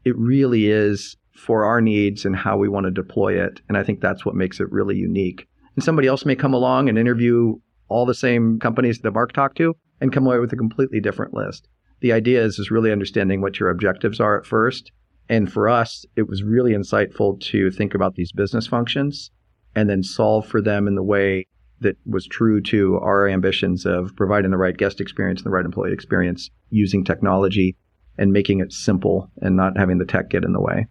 it 0.05 0.17
really 0.17 0.67
is 0.67 1.17
for 1.35 1.65
our 1.65 1.81
needs 1.81 2.25
and 2.25 2.35
how 2.35 2.57
we 2.57 2.69
want 2.69 2.85
to 2.85 2.91
deploy 2.91 3.41
it. 3.41 3.61
And 3.67 3.77
I 3.77 3.83
think 3.83 3.99
that's 3.99 4.25
what 4.25 4.35
makes 4.35 4.59
it 4.59 4.71
really 4.71 4.95
unique. 4.95 5.47
And 5.75 5.83
somebody 5.83 6.07
else 6.07 6.25
may 6.25 6.35
come 6.35 6.53
along 6.53 6.89
and 6.89 6.97
interview 6.97 7.55
all 7.87 8.05
the 8.05 8.13
same 8.13 8.59
companies 8.59 8.99
that 8.99 9.11
Mark 9.11 9.33
talked 9.33 9.57
to 9.57 9.75
and 9.99 10.13
come 10.13 10.25
away 10.25 10.39
with 10.39 10.53
a 10.53 10.57
completely 10.57 10.99
different 10.99 11.33
list. 11.33 11.67
The 12.01 12.11
idea 12.11 12.43
is, 12.43 12.59
is 12.59 12.71
really 12.71 12.91
understanding 12.91 13.41
what 13.41 13.59
your 13.59 13.69
objectives 13.69 14.19
are 14.19 14.37
at 14.37 14.45
first. 14.45 14.91
And 15.29 15.51
for 15.51 15.69
us, 15.69 16.05
it 16.15 16.27
was 16.27 16.43
really 16.43 16.73
insightful 16.73 17.39
to 17.39 17.71
think 17.71 17.93
about 17.93 18.15
these 18.15 18.31
business 18.31 18.67
functions 18.67 19.31
and 19.75 19.89
then 19.89 20.03
solve 20.03 20.45
for 20.45 20.61
them 20.61 20.87
in 20.87 20.95
the 20.95 21.03
way 21.03 21.47
that 21.79 21.97
was 22.05 22.25
true 22.25 22.61
to 22.61 22.97
our 22.97 23.27
ambitions 23.27 23.85
of 23.85 24.15
providing 24.15 24.51
the 24.51 24.57
right 24.57 24.77
guest 24.77 25.01
experience 25.01 25.39
and 25.39 25.45
the 25.45 25.51
right 25.51 25.65
employee 25.65 25.93
experience 25.93 26.49
using 26.69 27.03
technology 27.03 27.75
and 28.17 28.33
making 28.33 28.59
it 28.59 28.71
simple 28.71 29.31
and 29.41 29.55
not 29.55 29.77
having 29.77 29.97
the 29.97 30.05
tech 30.05 30.29
get 30.29 30.43
in 30.43 30.53
the 30.53 30.61
way. 30.61 30.85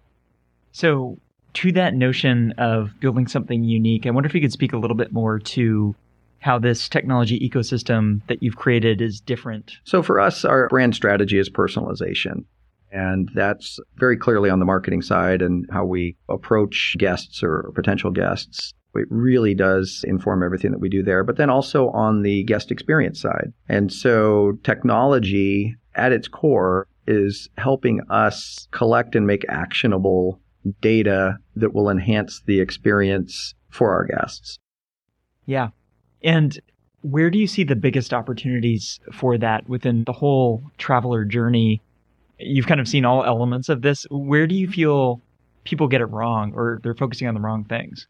So, 0.72 1.18
to 1.52 1.72
that 1.72 1.94
notion 1.94 2.52
of 2.58 2.92
building 3.00 3.26
something 3.26 3.64
unique, 3.64 4.06
I 4.06 4.10
wonder 4.10 4.28
if 4.28 4.34
you 4.34 4.40
could 4.40 4.52
speak 4.52 4.72
a 4.72 4.78
little 4.78 4.96
bit 4.96 5.12
more 5.12 5.38
to 5.38 5.94
how 6.40 6.58
this 6.58 6.88
technology 6.88 7.38
ecosystem 7.38 8.26
that 8.26 8.42
you've 8.42 8.56
created 8.56 9.00
is 9.00 9.20
different? 9.20 9.76
So 9.84 10.02
for 10.02 10.18
us, 10.18 10.44
our 10.44 10.68
brand 10.68 10.94
strategy 10.94 11.38
is 11.38 11.48
personalization. 11.48 12.44
And 12.92 13.30
that's 13.34 13.78
very 13.98 14.16
clearly 14.16 14.50
on 14.50 14.58
the 14.58 14.64
marketing 14.64 15.02
side 15.02 15.42
and 15.42 15.66
how 15.70 15.84
we 15.84 16.16
approach 16.28 16.96
guests 16.98 17.42
or 17.42 17.70
potential 17.74 18.10
guests. 18.10 18.72
It 18.96 19.06
really 19.10 19.54
does 19.54 20.04
inform 20.08 20.42
everything 20.42 20.72
that 20.72 20.80
we 20.80 20.88
do 20.88 21.02
there, 21.04 21.22
but 21.22 21.36
then 21.36 21.50
also 21.50 21.90
on 21.90 22.22
the 22.22 22.42
guest 22.42 22.72
experience 22.72 23.20
side. 23.20 23.52
And 23.68 23.92
so 23.92 24.58
technology 24.64 25.76
at 25.94 26.10
its 26.10 26.26
core 26.26 26.88
is 27.06 27.48
helping 27.56 28.00
us 28.10 28.66
collect 28.72 29.14
and 29.14 29.26
make 29.26 29.44
actionable 29.48 30.40
data 30.80 31.36
that 31.54 31.72
will 31.72 31.88
enhance 31.88 32.42
the 32.46 32.60
experience 32.60 33.54
for 33.68 33.92
our 33.92 34.06
guests. 34.06 34.58
Yeah. 35.46 35.68
And 36.22 36.58
where 37.02 37.30
do 37.30 37.38
you 37.38 37.46
see 37.46 37.64
the 37.64 37.76
biggest 37.76 38.12
opportunities 38.12 39.00
for 39.12 39.38
that 39.38 39.68
within 39.68 40.04
the 40.04 40.12
whole 40.12 40.62
traveler 40.78 41.24
journey? 41.24 41.80
You've 42.38 42.66
kind 42.66 42.80
of 42.80 42.88
seen 42.88 43.04
all 43.04 43.24
elements 43.24 43.68
of 43.68 43.82
this. 43.82 44.06
Where 44.10 44.46
do 44.46 44.54
you 44.54 44.66
mm-hmm. 44.66 44.74
feel 44.74 45.22
people 45.64 45.88
get 45.88 46.00
it 46.00 46.06
wrong 46.06 46.52
or 46.54 46.80
they're 46.82 46.94
focusing 46.94 47.28
on 47.28 47.34
the 47.34 47.40
wrong 47.40 47.64
things? 47.64 48.06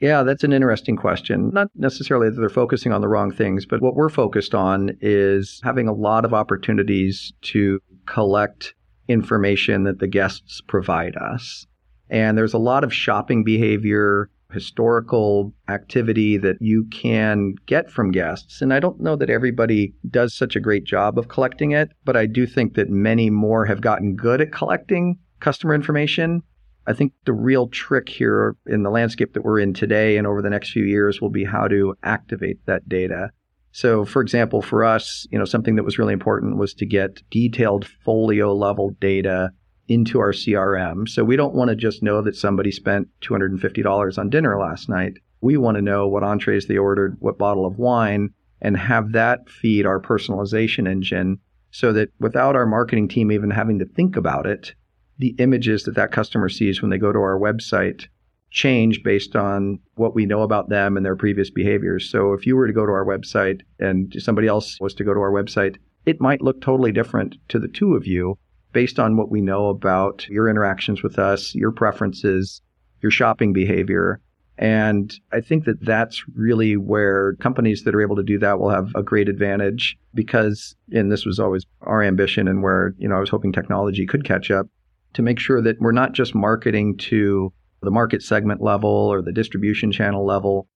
Yeah, 0.00 0.22
that's 0.22 0.44
an 0.44 0.52
interesting 0.52 0.96
question. 0.96 1.50
Not 1.52 1.68
necessarily 1.76 2.28
that 2.28 2.36
they're 2.36 2.48
focusing 2.48 2.92
on 2.92 3.00
the 3.00 3.08
wrong 3.08 3.30
things, 3.30 3.64
but 3.64 3.80
what 3.80 3.94
we're 3.94 4.08
focused 4.08 4.54
on 4.54 4.90
is 5.00 5.60
having 5.62 5.88
a 5.88 5.92
lot 5.92 6.24
of 6.24 6.34
opportunities 6.34 7.32
to 7.42 7.80
collect 8.06 8.74
information 9.08 9.84
that 9.84 10.00
the 10.00 10.06
guests 10.06 10.60
provide 10.66 11.16
us. 11.16 11.66
And 12.10 12.36
there's 12.36 12.54
a 12.54 12.58
lot 12.58 12.84
of 12.84 12.92
shopping 12.92 13.44
behavior 13.44 14.28
historical 14.54 15.52
activity 15.68 16.38
that 16.38 16.56
you 16.60 16.86
can 16.90 17.54
get 17.66 17.90
from 17.90 18.10
guests. 18.10 18.62
And 18.62 18.72
I 18.72 18.80
don't 18.80 19.00
know 19.00 19.16
that 19.16 19.28
everybody 19.28 19.92
does 20.08 20.34
such 20.34 20.56
a 20.56 20.60
great 20.60 20.84
job 20.84 21.18
of 21.18 21.28
collecting 21.28 21.72
it, 21.72 21.90
but 22.04 22.16
I 22.16 22.26
do 22.26 22.46
think 22.46 22.74
that 22.74 22.88
many 22.88 23.28
more 23.28 23.66
have 23.66 23.80
gotten 23.80 24.16
good 24.16 24.40
at 24.40 24.52
collecting 24.52 25.18
customer 25.40 25.74
information. 25.74 26.42
I 26.86 26.92
think 26.92 27.12
the 27.24 27.32
real 27.32 27.68
trick 27.68 28.08
here 28.08 28.56
in 28.66 28.82
the 28.82 28.90
landscape 28.90 29.32
that 29.34 29.44
we're 29.44 29.60
in 29.60 29.74
today 29.74 30.16
and 30.16 30.26
over 30.26 30.40
the 30.40 30.50
next 30.50 30.70
few 30.70 30.84
years 30.84 31.20
will 31.20 31.30
be 31.30 31.44
how 31.44 31.68
to 31.68 31.94
activate 32.02 32.64
that 32.66 32.88
data. 32.88 33.30
So, 33.72 34.04
for 34.04 34.22
example, 34.22 34.62
for 34.62 34.84
us, 34.84 35.26
you 35.32 35.38
know, 35.38 35.44
something 35.44 35.74
that 35.76 35.82
was 35.82 35.98
really 35.98 36.12
important 36.12 36.58
was 36.58 36.74
to 36.74 36.86
get 36.86 37.22
detailed 37.30 37.86
folio 38.04 38.54
level 38.54 38.94
data 39.00 39.50
into 39.88 40.18
our 40.20 40.32
CRM. 40.32 41.08
So 41.08 41.24
we 41.24 41.36
don't 41.36 41.54
want 41.54 41.68
to 41.70 41.76
just 41.76 42.02
know 42.02 42.22
that 42.22 42.36
somebody 42.36 42.70
spent 42.70 43.08
$250 43.22 44.18
on 44.18 44.30
dinner 44.30 44.58
last 44.58 44.88
night. 44.88 45.14
We 45.40 45.56
want 45.56 45.76
to 45.76 45.82
know 45.82 46.08
what 46.08 46.22
entrees 46.22 46.66
they 46.66 46.78
ordered, 46.78 47.16
what 47.20 47.38
bottle 47.38 47.66
of 47.66 47.78
wine, 47.78 48.30
and 48.62 48.76
have 48.76 49.12
that 49.12 49.48
feed 49.48 49.84
our 49.84 50.00
personalization 50.00 50.88
engine 50.88 51.38
so 51.70 51.92
that 51.92 52.10
without 52.18 52.56
our 52.56 52.66
marketing 52.66 53.08
team 53.08 53.30
even 53.30 53.50
having 53.50 53.78
to 53.80 53.84
think 53.84 54.16
about 54.16 54.46
it, 54.46 54.74
the 55.18 55.34
images 55.38 55.84
that 55.84 55.94
that 55.96 56.12
customer 56.12 56.48
sees 56.48 56.80
when 56.80 56.90
they 56.90 56.98
go 56.98 57.12
to 57.12 57.18
our 57.18 57.38
website 57.38 58.06
change 58.50 59.02
based 59.02 59.34
on 59.34 59.80
what 59.96 60.14
we 60.14 60.24
know 60.24 60.42
about 60.42 60.68
them 60.68 60.96
and 60.96 61.04
their 61.04 61.16
previous 61.16 61.50
behaviors. 61.50 62.08
So 62.08 62.32
if 62.32 62.46
you 62.46 62.56
were 62.56 62.68
to 62.68 62.72
go 62.72 62.86
to 62.86 62.92
our 62.92 63.04
website 63.04 63.62
and 63.80 64.14
somebody 64.18 64.46
else 64.46 64.78
was 64.80 64.94
to 64.94 65.04
go 65.04 65.12
to 65.12 65.20
our 65.20 65.32
website, 65.32 65.76
it 66.06 66.20
might 66.20 66.40
look 66.40 66.60
totally 66.60 66.92
different 66.92 67.36
to 67.48 67.58
the 67.58 67.68
two 67.68 67.94
of 67.94 68.06
you 68.06 68.38
based 68.74 68.98
on 68.98 69.16
what 69.16 69.30
we 69.30 69.40
know 69.40 69.68
about 69.68 70.28
your 70.28 70.48
interactions 70.50 71.02
with 71.02 71.18
us, 71.18 71.54
your 71.54 71.72
preferences, 71.72 72.60
your 73.00 73.10
shopping 73.10 73.54
behavior. 73.54 74.20
And 74.58 75.12
I 75.32 75.40
think 75.40 75.64
that 75.64 75.84
that's 75.84 76.22
really 76.34 76.76
where 76.76 77.34
companies 77.36 77.84
that 77.84 77.94
are 77.94 78.02
able 78.02 78.16
to 78.16 78.22
do 78.22 78.38
that 78.38 78.58
will 78.58 78.70
have 78.70 78.92
a 78.94 79.02
great 79.02 79.28
advantage 79.28 79.96
because, 80.12 80.76
and 80.92 81.10
this 81.10 81.24
was 81.24 81.40
always 81.40 81.64
our 81.80 82.02
ambition 82.02 82.46
and 82.46 82.62
where, 82.62 82.94
you 82.98 83.08
know, 83.08 83.16
I 83.16 83.20
was 83.20 83.30
hoping 83.30 83.52
technology 83.52 84.06
could 84.06 84.24
catch 84.24 84.50
up 84.50 84.66
to 85.14 85.22
make 85.22 85.38
sure 85.38 85.62
that 85.62 85.80
we're 85.80 85.92
not 85.92 86.12
just 86.12 86.34
marketing 86.34 86.96
to 86.98 87.52
the 87.82 87.90
market 87.90 88.22
segment 88.22 88.60
level 88.60 88.90
or 88.90 89.22
the 89.22 89.32
distribution 89.32 89.92
channel 89.92 90.26
level, 90.26 90.68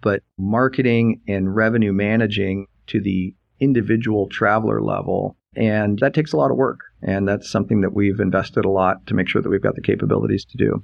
but 0.00 0.22
marketing 0.38 1.20
and 1.28 1.54
revenue 1.54 1.92
managing 1.92 2.66
to 2.88 3.00
the 3.00 3.34
individual 3.60 4.28
traveler 4.28 4.82
level. 4.82 5.36
And 5.56 5.98
that 5.98 6.14
takes 6.14 6.32
a 6.32 6.36
lot 6.36 6.50
of 6.50 6.56
work. 6.56 6.80
And 7.02 7.26
that's 7.26 7.50
something 7.50 7.80
that 7.80 7.94
we've 7.94 8.20
invested 8.20 8.64
a 8.64 8.70
lot 8.70 9.06
to 9.06 9.14
make 9.14 9.28
sure 9.28 9.42
that 9.42 9.48
we've 9.48 9.62
got 9.62 9.74
the 9.74 9.82
capabilities 9.82 10.44
to 10.44 10.56
do. 10.56 10.82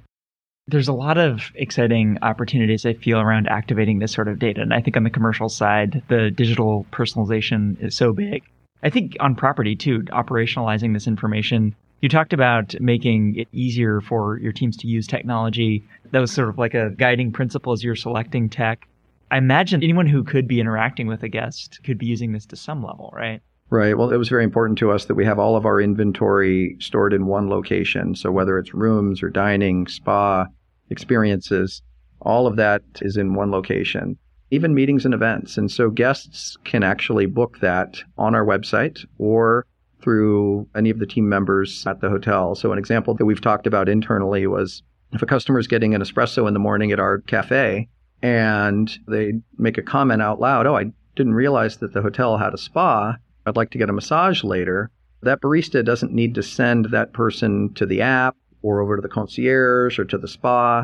There's 0.67 0.89
a 0.89 0.93
lot 0.93 1.17
of 1.17 1.51
exciting 1.55 2.17
opportunities 2.21 2.85
I 2.85 2.93
feel 2.93 3.19
around 3.19 3.47
activating 3.47 3.99
this 3.99 4.11
sort 4.11 4.27
of 4.27 4.39
data. 4.39 4.61
And 4.61 4.73
I 4.73 4.81
think 4.81 4.97
on 4.97 5.03
the 5.03 5.09
commercial 5.09 5.47
side, 5.47 6.03
the 6.09 6.29
digital 6.29 6.85
personalization 6.91 7.81
is 7.81 7.95
so 7.95 8.11
big. 8.11 8.43
I 8.83 8.89
think 8.89 9.15
on 9.19 9.35
property 9.35 9.75
too, 9.75 10.01
operationalizing 10.11 10.93
this 10.93 11.07
information. 11.07 11.73
You 12.01 12.09
talked 12.09 12.33
about 12.33 12.75
making 12.79 13.35
it 13.37 13.47
easier 13.53 14.01
for 14.01 14.37
your 14.39 14.51
teams 14.51 14.77
to 14.77 14.87
use 14.87 15.07
technology. 15.07 15.83
That 16.11 16.19
was 16.19 16.31
sort 16.31 16.49
of 16.49 16.57
like 16.57 16.73
a 16.73 16.91
guiding 16.91 17.31
principle 17.31 17.71
as 17.71 17.83
you're 17.83 17.95
selecting 17.95 18.49
tech. 18.49 18.87
I 19.31 19.37
imagine 19.37 19.83
anyone 19.83 20.05
who 20.05 20.23
could 20.23 20.47
be 20.47 20.59
interacting 20.59 21.07
with 21.07 21.23
a 21.23 21.29
guest 21.29 21.79
could 21.83 21.97
be 21.97 22.05
using 22.05 22.33
this 22.33 22.45
to 22.47 22.55
some 22.55 22.83
level, 22.83 23.11
right? 23.15 23.41
Right. 23.69 23.97
Well, 23.97 24.11
it 24.11 24.17
was 24.17 24.29
very 24.29 24.45
important 24.45 24.79
to 24.79 24.91
us 24.91 25.05
that 25.05 25.15
we 25.15 25.25
have 25.25 25.39
all 25.39 25.57
of 25.57 25.65
our 25.65 25.81
inventory 25.81 26.77
stored 26.79 27.13
in 27.13 27.25
one 27.25 27.49
location. 27.49 28.15
So 28.15 28.31
whether 28.31 28.57
it's 28.57 28.73
rooms 28.73 29.21
or 29.21 29.29
dining, 29.29 29.87
spa, 29.87 30.45
experiences, 30.89 31.81
all 32.21 32.47
of 32.47 32.55
that 32.55 32.81
is 33.01 33.17
in 33.17 33.33
one 33.33 33.51
location, 33.51 34.17
even 34.51 34.73
meetings 34.73 35.03
and 35.03 35.13
events. 35.13 35.57
And 35.57 35.69
so 35.69 35.89
guests 35.89 36.57
can 36.63 36.81
actually 36.81 37.25
book 37.25 37.59
that 37.59 38.01
on 38.17 38.35
our 38.35 38.45
website 38.45 39.05
or 39.17 39.65
through 40.01 40.65
any 40.73 40.89
of 40.89 40.99
the 40.99 41.05
team 41.05 41.27
members 41.27 41.85
at 41.85 41.99
the 41.99 42.09
hotel. 42.09 42.55
So 42.55 42.71
an 42.71 42.79
example 42.79 43.15
that 43.15 43.25
we've 43.25 43.41
talked 43.41 43.67
about 43.67 43.89
internally 43.89 44.47
was 44.47 44.81
if 45.11 45.21
a 45.21 45.25
customer 45.25 45.59
is 45.59 45.67
getting 45.67 45.93
an 45.93 46.01
espresso 46.01 46.47
in 46.47 46.53
the 46.53 46.59
morning 46.59 46.93
at 46.93 46.99
our 47.01 47.19
cafe 47.19 47.89
and 48.21 48.97
they 49.09 49.33
make 49.57 49.77
a 49.77 49.81
comment 49.81 50.21
out 50.21 50.39
loud, 50.39 50.67
oh, 50.67 50.77
I 50.77 50.85
didn't 51.17 51.33
realize 51.33 51.77
that 51.77 51.93
the 51.93 52.01
hotel 52.01 52.37
had 52.37 52.53
a 52.53 52.57
spa 52.57 53.17
I'd 53.47 53.55
like 53.55 53.71
to 53.71 53.77
get 53.77 53.89
a 53.89 53.93
massage 53.93 54.43
later, 54.43 54.91
that 55.21 55.41
barista 55.41 55.83
doesn't 55.83 56.11
need 56.11 56.35
to 56.35 56.43
send 56.43 56.87
that 56.91 57.13
person 57.13 57.73
to 57.75 57.85
the 57.85 58.01
app 58.01 58.35
or 58.61 58.81
over 58.81 58.97
to 58.97 59.01
the 59.01 59.07
concierge 59.07 59.97
or 59.97 60.03
to 60.03 60.17
the 60.17 60.27
spa. 60.27 60.83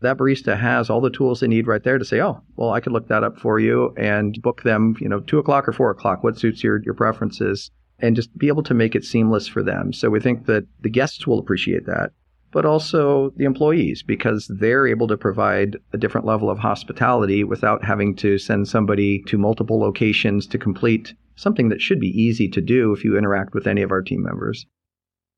That 0.00 0.16
barista 0.16 0.56
has 0.56 0.88
all 0.88 1.00
the 1.00 1.10
tools 1.10 1.40
they 1.40 1.48
need 1.48 1.66
right 1.66 1.82
there 1.82 1.98
to 1.98 2.04
say, 2.04 2.20
oh, 2.20 2.40
well, 2.54 2.70
I 2.70 2.78
could 2.78 2.92
look 2.92 3.08
that 3.08 3.24
up 3.24 3.38
for 3.38 3.58
you 3.58 3.92
and 3.96 4.40
book 4.40 4.62
them, 4.62 4.94
you 5.00 5.08
know, 5.08 5.20
two 5.20 5.38
o'clock 5.38 5.68
or 5.68 5.72
four 5.72 5.90
o'clock, 5.90 6.22
what 6.22 6.38
suits 6.38 6.62
your, 6.62 6.80
your 6.84 6.94
preferences, 6.94 7.70
and 7.98 8.14
just 8.14 8.36
be 8.38 8.46
able 8.46 8.62
to 8.62 8.74
make 8.74 8.94
it 8.94 9.04
seamless 9.04 9.48
for 9.48 9.64
them. 9.64 9.92
So 9.92 10.08
we 10.08 10.20
think 10.20 10.46
that 10.46 10.66
the 10.82 10.90
guests 10.90 11.26
will 11.26 11.40
appreciate 11.40 11.86
that 11.86 12.12
but 12.52 12.64
also 12.64 13.30
the 13.36 13.44
employees 13.44 14.04
because 14.04 14.46
they're 14.60 14.86
able 14.86 15.08
to 15.08 15.16
provide 15.16 15.76
a 15.92 15.98
different 15.98 16.24
level 16.24 16.48
of 16.48 16.56
hospitality 16.56 17.42
without 17.42 17.84
having 17.84 18.14
to 18.14 18.38
send 18.38 18.68
somebody 18.68 19.20
to 19.26 19.36
multiple 19.36 19.80
locations 19.80 20.46
to 20.46 20.56
complete 20.56 21.14
something 21.36 21.68
that 21.68 21.80
should 21.80 22.00
be 22.00 22.08
easy 22.08 22.48
to 22.48 22.60
do 22.60 22.92
if 22.92 23.04
you 23.04 23.16
interact 23.16 23.54
with 23.54 23.66
any 23.66 23.82
of 23.82 23.90
our 23.90 24.02
team 24.02 24.22
members. 24.22 24.66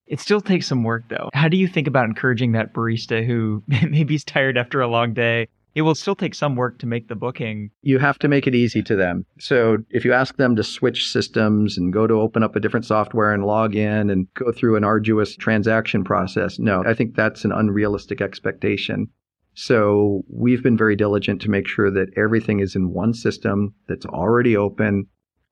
It 0.06 0.20
still 0.20 0.40
takes 0.40 0.66
some 0.66 0.84
work 0.84 1.04
though. 1.08 1.30
How 1.32 1.48
do 1.48 1.56
you 1.56 1.66
think 1.66 1.88
about 1.88 2.04
encouraging 2.06 2.52
that 2.52 2.72
barista 2.72 3.26
who 3.26 3.62
maybe 3.88 4.14
is 4.14 4.24
tired 4.24 4.56
after 4.56 4.80
a 4.80 4.88
long 4.88 5.14
day 5.14 5.48
it 5.76 5.82
will 5.82 5.94
still 5.94 6.16
take 6.16 6.34
some 6.34 6.56
work 6.56 6.78
to 6.78 6.86
make 6.86 7.08
the 7.08 7.14
booking. 7.14 7.70
You 7.82 7.98
have 7.98 8.18
to 8.20 8.28
make 8.28 8.46
it 8.46 8.54
easy 8.54 8.82
to 8.84 8.96
them. 8.96 9.26
So 9.38 9.76
if 9.90 10.06
you 10.06 10.14
ask 10.14 10.38
them 10.38 10.56
to 10.56 10.64
switch 10.64 11.12
systems 11.12 11.76
and 11.76 11.92
go 11.92 12.06
to 12.06 12.14
open 12.14 12.42
up 12.42 12.56
a 12.56 12.60
different 12.60 12.86
software 12.86 13.34
and 13.34 13.44
log 13.44 13.76
in 13.76 14.08
and 14.08 14.26
go 14.32 14.52
through 14.52 14.76
an 14.76 14.84
arduous 14.84 15.36
transaction 15.36 16.02
process, 16.02 16.58
no, 16.58 16.82
I 16.86 16.94
think 16.94 17.14
that's 17.14 17.44
an 17.44 17.52
unrealistic 17.52 18.22
expectation. 18.22 19.08
So 19.52 20.22
we've 20.30 20.62
been 20.62 20.78
very 20.78 20.96
diligent 20.96 21.42
to 21.42 21.50
make 21.50 21.68
sure 21.68 21.90
that 21.90 22.08
everything 22.16 22.60
is 22.60 22.74
in 22.74 22.94
one 22.94 23.12
system 23.12 23.74
that's 23.86 24.06
already 24.06 24.56
open, 24.56 25.08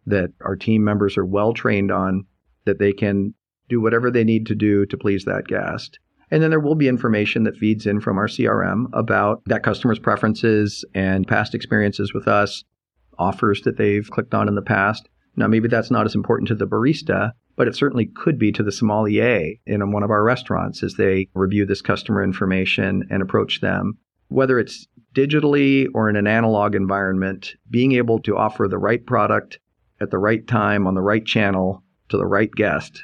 that 0.06 0.30
our 0.44 0.56
team 0.56 0.84
members 0.84 1.16
are 1.16 1.24
well 1.24 1.52
trained 1.52 1.90
on, 1.90 2.26
that 2.64 2.78
they 2.78 2.92
can 2.92 3.34
do 3.68 3.80
whatever 3.80 4.10
they 4.10 4.24
need 4.24 4.46
to 4.46 4.54
do 4.54 4.86
to 4.86 4.96
please 4.96 5.24
that 5.24 5.46
guest. 5.46 5.98
And 6.30 6.42
then 6.42 6.50
there 6.50 6.60
will 6.60 6.74
be 6.74 6.88
information 6.88 7.44
that 7.44 7.56
feeds 7.56 7.86
in 7.86 8.00
from 8.00 8.18
our 8.18 8.26
CRM 8.26 8.86
about 8.92 9.42
that 9.46 9.62
customer's 9.62 9.98
preferences 9.98 10.84
and 10.94 11.26
past 11.26 11.54
experiences 11.54 12.12
with 12.12 12.26
us, 12.26 12.64
offers 13.18 13.62
that 13.62 13.76
they've 13.76 14.10
clicked 14.10 14.34
on 14.34 14.48
in 14.48 14.54
the 14.54 14.62
past. 14.62 15.08
Now, 15.36 15.46
maybe 15.46 15.68
that's 15.68 15.90
not 15.90 16.06
as 16.06 16.14
important 16.14 16.48
to 16.48 16.54
the 16.54 16.66
barista, 16.66 17.32
but 17.56 17.68
it 17.68 17.76
certainly 17.76 18.06
could 18.06 18.38
be 18.38 18.52
to 18.52 18.62
the 18.62 18.72
sommelier 18.72 19.52
in 19.66 19.92
one 19.92 20.02
of 20.02 20.10
our 20.10 20.22
restaurants 20.22 20.82
as 20.82 20.94
they 20.94 21.28
review 21.34 21.66
this 21.66 21.82
customer 21.82 22.22
information 22.22 23.06
and 23.10 23.22
approach 23.22 23.60
them. 23.60 23.98
Whether 24.28 24.58
it's 24.58 24.86
digitally 25.14 25.86
or 25.94 26.08
in 26.08 26.16
an 26.16 26.26
analog 26.26 26.74
environment, 26.74 27.54
being 27.70 27.92
able 27.92 28.18
to 28.20 28.36
offer 28.36 28.66
the 28.66 28.78
right 28.78 29.04
product 29.04 29.58
at 30.00 30.10
the 30.10 30.18
right 30.18 30.46
time 30.46 30.86
on 30.86 30.94
the 30.94 31.02
right 31.02 31.24
channel 31.24 31.82
to 32.08 32.16
the 32.16 32.26
right 32.26 32.50
guest, 32.50 33.02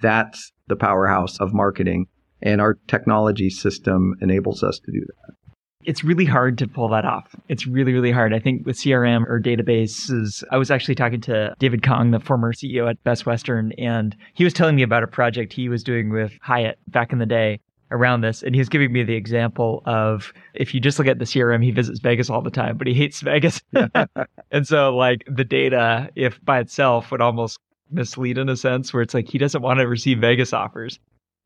that's 0.00 0.52
the 0.68 0.76
powerhouse 0.76 1.38
of 1.40 1.52
marketing 1.52 2.06
and 2.42 2.60
our 2.60 2.74
technology 2.88 3.50
system 3.50 4.14
enables 4.20 4.62
us 4.62 4.78
to 4.80 4.92
do 4.92 5.00
that. 5.00 5.34
It's 5.84 6.04
really 6.04 6.24
hard 6.24 6.58
to 6.58 6.68
pull 6.68 6.88
that 6.90 7.04
off. 7.04 7.34
It's 7.48 7.66
really, 7.66 7.92
really 7.92 8.12
hard. 8.12 8.32
I 8.32 8.38
think 8.38 8.64
with 8.64 8.76
CRM 8.76 9.26
or 9.26 9.40
databases, 9.40 10.44
I 10.50 10.56
was 10.56 10.70
actually 10.70 10.94
talking 10.94 11.20
to 11.22 11.54
David 11.58 11.82
Kong, 11.82 12.12
the 12.12 12.20
former 12.20 12.52
CEO 12.52 12.88
at 12.88 13.02
Best 13.02 13.26
Western, 13.26 13.72
and 13.72 14.14
he 14.34 14.44
was 14.44 14.52
telling 14.52 14.76
me 14.76 14.82
about 14.82 15.02
a 15.02 15.08
project 15.08 15.52
he 15.52 15.68
was 15.68 15.82
doing 15.82 16.10
with 16.10 16.32
Hyatt 16.40 16.78
back 16.86 17.12
in 17.12 17.18
the 17.18 17.26
day 17.26 17.60
around 17.92 18.22
this. 18.22 18.42
And 18.42 18.54
he 18.54 18.60
was 18.60 18.68
giving 18.68 18.92
me 18.92 19.02
the 19.04 19.14
example 19.14 19.82
of 19.86 20.32
if 20.54 20.74
you 20.74 20.80
just 20.80 20.98
look 20.98 21.08
at 21.08 21.18
the 21.18 21.24
CRM, 21.24 21.62
he 21.62 21.70
visits 21.70 22.00
Vegas 22.00 22.30
all 22.30 22.42
the 22.42 22.50
time, 22.50 22.76
but 22.76 22.86
he 22.86 22.94
hates 22.94 23.20
Vegas. 23.22 23.60
and 24.50 24.66
so, 24.66 24.96
like, 24.96 25.24
the 25.28 25.44
data, 25.44 26.10
if 26.16 26.44
by 26.44 26.58
itself, 26.58 27.10
would 27.10 27.20
almost 27.20 27.58
mislead 27.90 28.38
in 28.38 28.48
a 28.48 28.56
sense 28.56 28.92
where 28.92 29.02
it's 29.02 29.14
like 29.14 29.28
he 29.28 29.38
doesn't 29.38 29.62
want 29.62 29.78
to 29.78 29.86
receive 29.86 30.18
Vegas 30.18 30.52
offers. 30.52 30.98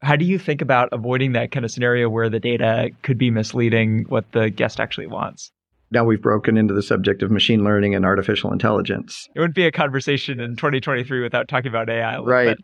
How 0.03 0.15
do 0.15 0.25
you 0.25 0.39
think 0.39 0.63
about 0.63 0.89
avoiding 0.93 1.33
that 1.33 1.53
kind 1.53 1.65
of 1.65 1.71
scenario 1.71 2.09
where 2.09 2.29
the 2.29 2.39
data 2.39 2.91
could 3.03 3.19
be 3.19 3.31
misleading 3.31 4.05
what 4.09 4.31
the 4.33 4.51
guest 4.51 4.79
actually 4.79 5.07
wants? 5.07 5.51
Now 5.91 6.05
we've 6.05 6.21
broken 6.21 6.57
into 6.57 6.75
the 6.75 6.83
subject 6.83 7.23
of 7.23 7.31
machine 7.31 7.65
learning 7.65 7.95
and 7.95 8.05
artificial 8.05 8.53
intelligence. 8.53 9.29
It 9.35 9.41
wouldn't 9.41 9.55
be 9.55 9.67
a 9.67 9.73
conversation 9.73 10.41
in 10.41 10.57
2023 10.57 11.23
without 11.23 11.49
talking 11.49 11.69
about 11.69 11.89
AI. 11.89 12.19
right. 12.19 12.59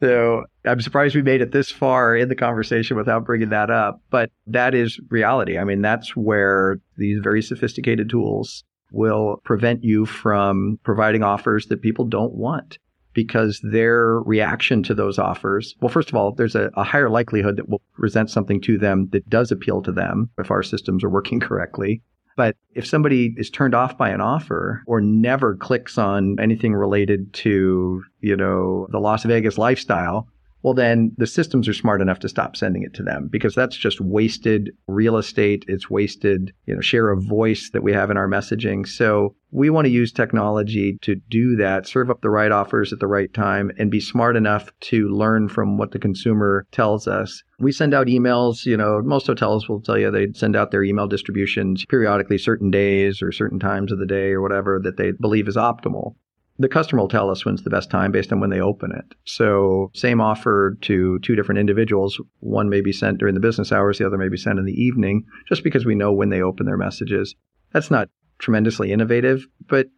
So 0.00 0.44
I'm 0.64 0.80
surprised 0.80 1.14
we 1.14 1.22
made 1.22 1.40
it 1.40 1.52
this 1.52 1.70
far 1.70 2.16
in 2.16 2.28
the 2.28 2.34
conversation 2.34 2.96
without 2.96 3.24
bringing 3.24 3.50
that 3.50 3.70
up. 3.70 4.00
But 4.10 4.30
that 4.46 4.74
is 4.74 5.00
reality. 5.10 5.58
I 5.58 5.64
mean, 5.64 5.82
that's 5.82 6.16
where 6.16 6.78
these 6.96 7.20
very 7.22 7.42
sophisticated 7.42 8.08
tools 8.08 8.64
will 8.92 9.40
prevent 9.44 9.82
you 9.82 10.06
from 10.06 10.78
providing 10.84 11.22
offers 11.22 11.66
that 11.66 11.82
people 11.82 12.04
don't 12.04 12.34
want 12.34 12.78
because 13.12 13.60
their 13.62 14.20
reaction 14.20 14.82
to 14.82 14.94
those 14.94 15.18
offers, 15.18 15.74
well, 15.80 15.88
first 15.88 16.08
of 16.08 16.16
all, 16.16 16.32
there's 16.32 16.56
a, 16.56 16.70
a, 16.74 16.82
higher 16.82 17.08
likelihood 17.08 17.56
that 17.56 17.68
we'll 17.68 17.80
present 17.94 18.28
something 18.28 18.60
to 18.60 18.76
them 18.76 19.08
that 19.12 19.28
does 19.30 19.52
appeal 19.52 19.80
to 19.82 19.92
them 19.92 20.28
if 20.38 20.50
our 20.50 20.62
systems 20.62 21.04
are 21.04 21.08
working 21.08 21.40
correctly. 21.40 22.02
But 22.36 22.56
if 22.74 22.86
somebody 22.86 23.34
is 23.36 23.50
turned 23.50 23.74
off 23.74 23.96
by 23.96 24.10
an 24.10 24.20
offer 24.20 24.82
or 24.86 25.00
never 25.00 25.54
clicks 25.56 25.98
on 25.98 26.36
anything 26.40 26.74
related 26.74 27.32
to, 27.34 28.02
you 28.20 28.36
know, 28.36 28.88
the 28.90 28.98
Las 28.98 29.24
Vegas 29.24 29.58
lifestyle, 29.58 30.28
well, 30.64 30.72
then 30.72 31.12
the 31.18 31.26
systems 31.26 31.68
are 31.68 31.74
smart 31.74 32.00
enough 32.00 32.20
to 32.20 32.28
stop 32.28 32.56
sending 32.56 32.82
it 32.82 32.94
to 32.94 33.02
them 33.02 33.28
because 33.30 33.54
that's 33.54 33.76
just 33.76 34.00
wasted 34.00 34.70
real 34.88 35.18
estate. 35.18 35.62
It's 35.68 35.90
wasted, 35.90 36.54
you 36.64 36.74
know, 36.74 36.80
share 36.80 37.10
of 37.10 37.22
voice 37.22 37.68
that 37.74 37.82
we 37.82 37.92
have 37.92 38.10
in 38.10 38.16
our 38.16 38.26
messaging. 38.26 38.88
So 38.88 39.36
we 39.50 39.68
want 39.68 39.84
to 39.84 39.90
use 39.90 40.10
technology 40.10 40.96
to 41.02 41.16
do 41.28 41.54
that, 41.56 41.86
serve 41.86 42.08
up 42.08 42.22
the 42.22 42.30
right 42.30 42.50
offers 42.50 42.94
at 42.94 42.98
the 42.98 43.06
right 43.06 43.32
time, 43.34 43.72
and 43.78 43.90
be 43.90 44.00
smart 44.00 44.36
enough 44.36 44.70
to 44.80 45.06
learn 45.08 45.50
from 45.50 45.76
what 45.76 45.90
the 45.90 45.98
consumer 45.98 46.66
tells 46.72 47.06
us. 47.06 47.42
We 47.58 47.70
send 47.70 47.92
out 47.92 48.06
emails, 48.06 48.64
you 48.64 48.78
know, 48.78 49.02
most 49.04 49.26
hotels 49.26 49.68
will 49.68 49.82
tell 49.82 49.98
you 49.98 50.10
they 50.10 50.28
send 50.32 50.56
out 50.56 50.70
their 50.70 50.82
email 50.82 51.06
distributions 51.06 51.84
periodically, 51.84 52.38
certain 52.38 52.70
days 52.70 53.20
or 53.20 53.32
certain 53.32 53.60
times 53.60 53.92
of 53.92 53.98
the 53.98 54.06
day 54.06 54.30
or 54.30 54.40
whatever 54.40 54.80
that 54.82 54.96
they 54.96 55.12
believe 55.12 55.46
is 55.46 55.56
optimal 55.56 56.14
the 56.58 56.68
customer 56.68 57.02
will 57.02 57.08
tell 57.08 57.30
us 57.30 57.44
when's 57.44 57.62
the 57.62 57.70
best 57.70 57.90
time 57.90 58.12
based 58.12 58.32
on 58.32 58.40
when 58.40 58.50
they 58.50 58.60
open 58.60 58.92
it. 58.92 59.16
So, 59.24 59.90
same 59.94 60.20
offer 60.20 60.76
to 60.82 61.18
two 61.20 61.34
different 61.34 61.58
individuals. 61.58 62.20
One 62.40 62.68
may 62.68 62.80
be 62.80 62.92
sent 62.92 63.18
during 63.18 63.34
the 63.34 63.40
business 63.40 63.72
hours, 63.72 63.98
the 63.98 64.06
other 64.06 64.18
may 64.18 64.28
be 64.28 64.36
sent 64.36 64.58
in 64.58 64.64
the 64.64 64.72
evening, 64.72 65.24
just 65.48 65.64
because 65.64 65.84
we 65.84 65.94
know 65.94 66.12
when 66.12 66.30
they 66.30 66.42
open 66.42 66.66
their 66.66 66.76
messages. 66.76 67.34
That's 67.72 67.90
not 67.90 68.08
tremendously 68.38 68.92
innovative, 68.92 69.46
but 69.68 69.88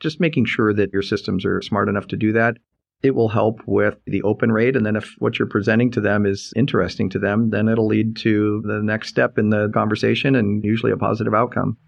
just 0.00 0.20
making 0.20 0.44
sure 0.44 0.74
that 0.74 0.92
your 0.92 1.02
systems 1.02 1.46
are 1.46 1.62
smart 1.62 1.88
enough 1.88 2.08
to 2.08 2.16
do 2.16 2.32
that. 2.32 2.56
It 3.02 3.14
will 3.14 3.28
help 3.28 3.60
with 3.66 3.96
the 4.06 4.22
open 4.22 4.52
rate. 4.52 4.76
And 4.76 4.84
then 4.84 4.96
if 4.96 5.14
what 5.18 5.38
you're 5.38 5.48
presenting 5.48 5.90
to 5.92 6.00
them 6.00 6.26
is 6.26 6.52
interesting 6.54 7.08
to 7.10 7.18
them, 7.18 7.50
then 7.50 7.68
it'll 7.68 7.86
lead 7.86 8.16
to 8.18 8.62
the 8.64 8.80
next 8.82 9.08
step 9.08 9.38
in 9.38 9.50
the 9.50 9.70
conversation 9.72 10.36
and 10.36 10.64
usually 10.64 10.92
a 10.92 10.96
positive 10.96 11.34
outcome. 11.34 11.78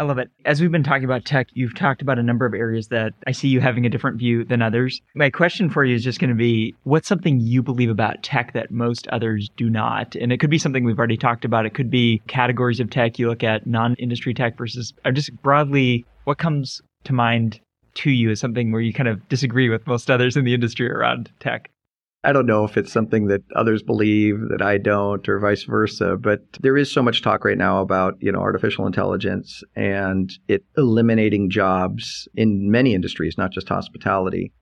I 0.00 0.02
love 0.02 0.16
it. 0.16 0.30
As 0.46 0.62
we've 0.62 0.72
been 0.72 0.82
talking 0.82 1.04
about 1.04 1.26
tech, 1.26 1.48
you've 1.52 1.74
talked 1.74 2.00
about 2.00 2.18
a 2.18 2.22
number 2.22 2.46
of 2.46 2.54
areas 2.54 2.88
that 2.88 3.12
I 3.26 3.32
see 3.32 3.48
you 3.48 3.60
having 3.60 3.84
a 3.84 3.90
different 3.90 4.16
view 4.16 4.46
than 4.46 4.62
others. 4.62 5.02
My 5.14 5.28
question 5.28 5.68
for 5.68 5.84
you 5.84 5.94
is 5.94 6.02
just 6.02 6.18
going 6.18 6.30
to 6.30 6.34
be 6.34 6.74
what's 6.84 7.06
something 7.06 7.38
you 7.38 7.62
believe 7.62 7.90
about 7.90 8.22
tech 8.22 8.54
that 8.54 8.70
most 8.70 9.06
others 9.08 9.50
do 9.58 9.68
not? 9.68 10.16
And 10.16 10.32
it 10.32 10.40
could 10.40 10.48
be 10.48 10.56
something 10.56 10.84
we've 10.84 10.98
already 10.98 11.18
talked 11.18 11.44
about. 11.44 11.66
It 11.66 11.74
could 11.74 11.90
be 11.90 12.22
categories 12.28 12.80
of 12.80 12.88
tech. 12.88 13.18
You 13.18 13.28
look 13.28 13.44
at 13.44 13.66
non 13.66 13.94
industry 13.96 14.32
tech 14.32 14.56
versus, 14.56 14.94
or 15.04 15.12
just 15.12 15.34
broadly, 15.42 16.06
what 16.24 16.38
comes 16.38 16.80
to 17.04 17.12
mind 17.12 17.60
to 17.96 18.10
you 18.10 18.30
as 18.30 18.40
something 18.40 18.72
where 18.72 18.80
you 18.80 18.94
kind 18.94 19.08
of 19.08 19.28
disagree 19.28 19.68
with 19.68 19.86
most 19.86 20.10
others 20.10 20.34
in 20.34 20.46
the 20.46 20.54
industry 20.54 20.90
around 20.90 21.30
tech? 21.40 21.70
I 22.22 22.32
don't 22.32 22.46
know 22.46 22.64
if 22.64 22.76
it's 22.76 22.92
something 22.92 23.28
that 23.28 23.42
others 23.56 23.82
believe 23.82 24.36
that 24.50 24.60
I 24.60 24.76
don't 24.76 25.26
or 25.26 25.38
vice 25.38 25.64
versa, 25.64 26.18
but 26.18 26.40
there 26.60 26.76
is 26.76 26.92
so 26.92 27.02
much 27.02 27.22
talk 27.22 27.46
right 27.46 27.56
now 27.56 27.80
about, 27.80 28.14
you 28.20 28.30
know, 28.30 28.40
artificial 28.40 28.86
intelligence 28.86 29.62
and 29.74 30.30
it 30.46 30.62
eliminating 30.76 31.48
jobs 31.48 32.28
in 32.34 32.70
many 32.70 32.94
industries, 32.94 33.38
not 33.38 33.52
just 33.52 33.70
hospitality. 33.70 34.52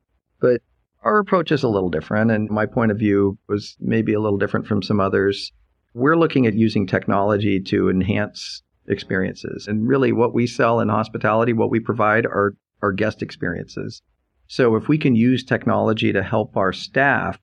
But 0.41 0.63
our 1.03 1.19
approach 1.19 1.51
is 1.51 1.65
a 1.65 1.69
little 1.69 1.91
different 1.91 2.31
and 2.31 2.49
my 2.49 2.65
point 2.65 2.93
of 2.93 2.99
view 2.99 3.37
was 3.49 3.77
maybe 3.81 4.15
a 4.15 4.21
little 4.21 4.39
different 4.39 4.69
from 4.69 4.81
some 4.81 5.01
others. 5.01 5.51
We're 5.95 6.17
looking 6.17 6.47
at 6.47 6.55
using 6.55 6.87
technology 6.87 7.59
to 7.63 7.91
enhance 7.91 8.63
experiences. 8.87 9.67
And 9.67 9.89
really 9.89 10.13
what 10.13 10.33
we 10.33 10.47
sell 10.47 10.79
in 10.79 10.89
hospitality, 10.89 11.53
what 11.53 11.71
we 11.71 11.81
provide 11.81 12.25
are 12.25 12.55
are 12.83 12.93
guest 12.93 13.21
experiences. 13.21 14.01
So 14.47 14.77
if 14.77 14.87
we 14.87 14.97
can 14.97 15.17
use 15.17 15.43
technology 15.43 16.13
to 16.13 16.23
help 16.23 16.57
our 16.57 16.73
staff 16.73 17.39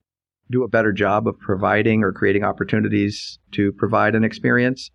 do 0.50 0.62
a 0.62 0.68
better 0.68 0.92
job 0.92 1.26
of 1.26 1.38
providing 1.38 2.02
or 2.02 2.12
creating 2.12 2.44
opportunities 2.44 3.38
to 3.52 3.72
provide 3.72 4.14
an 4.14 4.24
experience, 4.24 4.90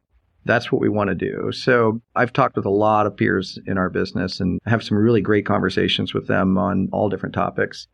that's 0.46 0.72
what 0.72 0.82
we 0.82 0.90
want 0.90 1.10
to 1.10 1.16
do. 1.16 1.52
So 1.52 2.02
I've 2.16 2.34
talked 2.34 2.56
with 2.56 2.66
a 2.66 2.72
lot 2.72 3.06
of 3.06 3.16
peers 3.16 3.60
in 3.68 3.78
our 3.78 3.90
business 3.90 4.40
and 4.40 4.60
have 4.66 4.84
some 4.84 4.98
really 4.98 5.22
great 5.22 5.46
conversations 5.46 6.14
with 6.14 6.28
them 6.28 6.58
on 6.58 6.90
all 6.92 7.10
different 7.10 7.36
topics. 7.36 7.88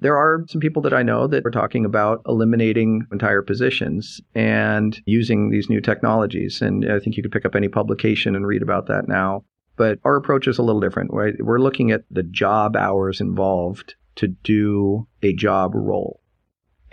There 0.00 0.16
are 0.16 0.44
some 0.48 0.60
people 0.60 0.82
that 0.82 0.92
I 0.92 1.02
know 1.02 1.26
that 1.28 1.46
are 1.46 1.50
talking 1.50 1.84
about 1.84 2.20
eliminating 2.26 3.06
entire 3.10 3.42
positions 3.42 4.20
and 4.34 5.00
using 5.06 5.50
these 5.50 5.70
new 5.70 5.80
technologies. 5.80 6.60
And 6.60 6.90
I 6.90 6.98
think 6.98 7.16
you 7.16 7.22
could 7.22 7.32
pick 7.32 7.46
up 7.46 7.54
any 7.54 7.68
publication 7.68 8.36
and 8.36 8.46
read 8.46 8.60
about 8.60 8.86
that 8.88 9.08
now. 9.08 9.44
But 9.76 9.98
our 10.04 10.16
approach 10.16 10.46
is 10.46 10.58
a 10.58 10.62
little 10.62 10.80
different. 10.80 11.10
Right? 11.12 11.34
We're 11.38 11.60
looking 11.60 11.90
at 11.90 12.02
the 12.10 12.22
job 12.22 12.76
hours 12.76 13.20
involved 13.20 13.94
to 14.16 14.28
do 14.28 15.08
a 15.22 15.32
job 15.32 15.72
role. 15.74 16.20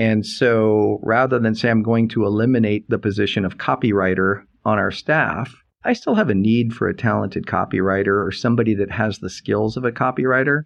And 0.01 0.25
so 0.25 0.99
rather 1.03 1.37
than 1.37 1.53
say 1.53 1.69
I'm 1.69 1.83
going 1.83 2.07
to 2.07 2.25
eliminate 2.25 2.89
the 2.89 2.97
position 2.97 3.45
of 3.45 3.59
copywriter 3.59 4.41
on 4.65 4.79
our 4.79 4.89
staff, 4.89 5.53
I 5.83 5.93
still 5.93 6.15
have 6.15 6.31
a 6.31 6.33
need 6.33 6.73
for 6.73 6.87
a 6.87 6.97
talented 6.97 7.45
copywriter 7.45 8.25
or 8.25 8.31
somebody 8.31 8.73
that 8.73 8.89
has 8.89 9.19
the 9.19 9.29
skills 9.29 9.77
of 9.77 9.85
a 9.85 9.91
copywriter. 9.91 10.63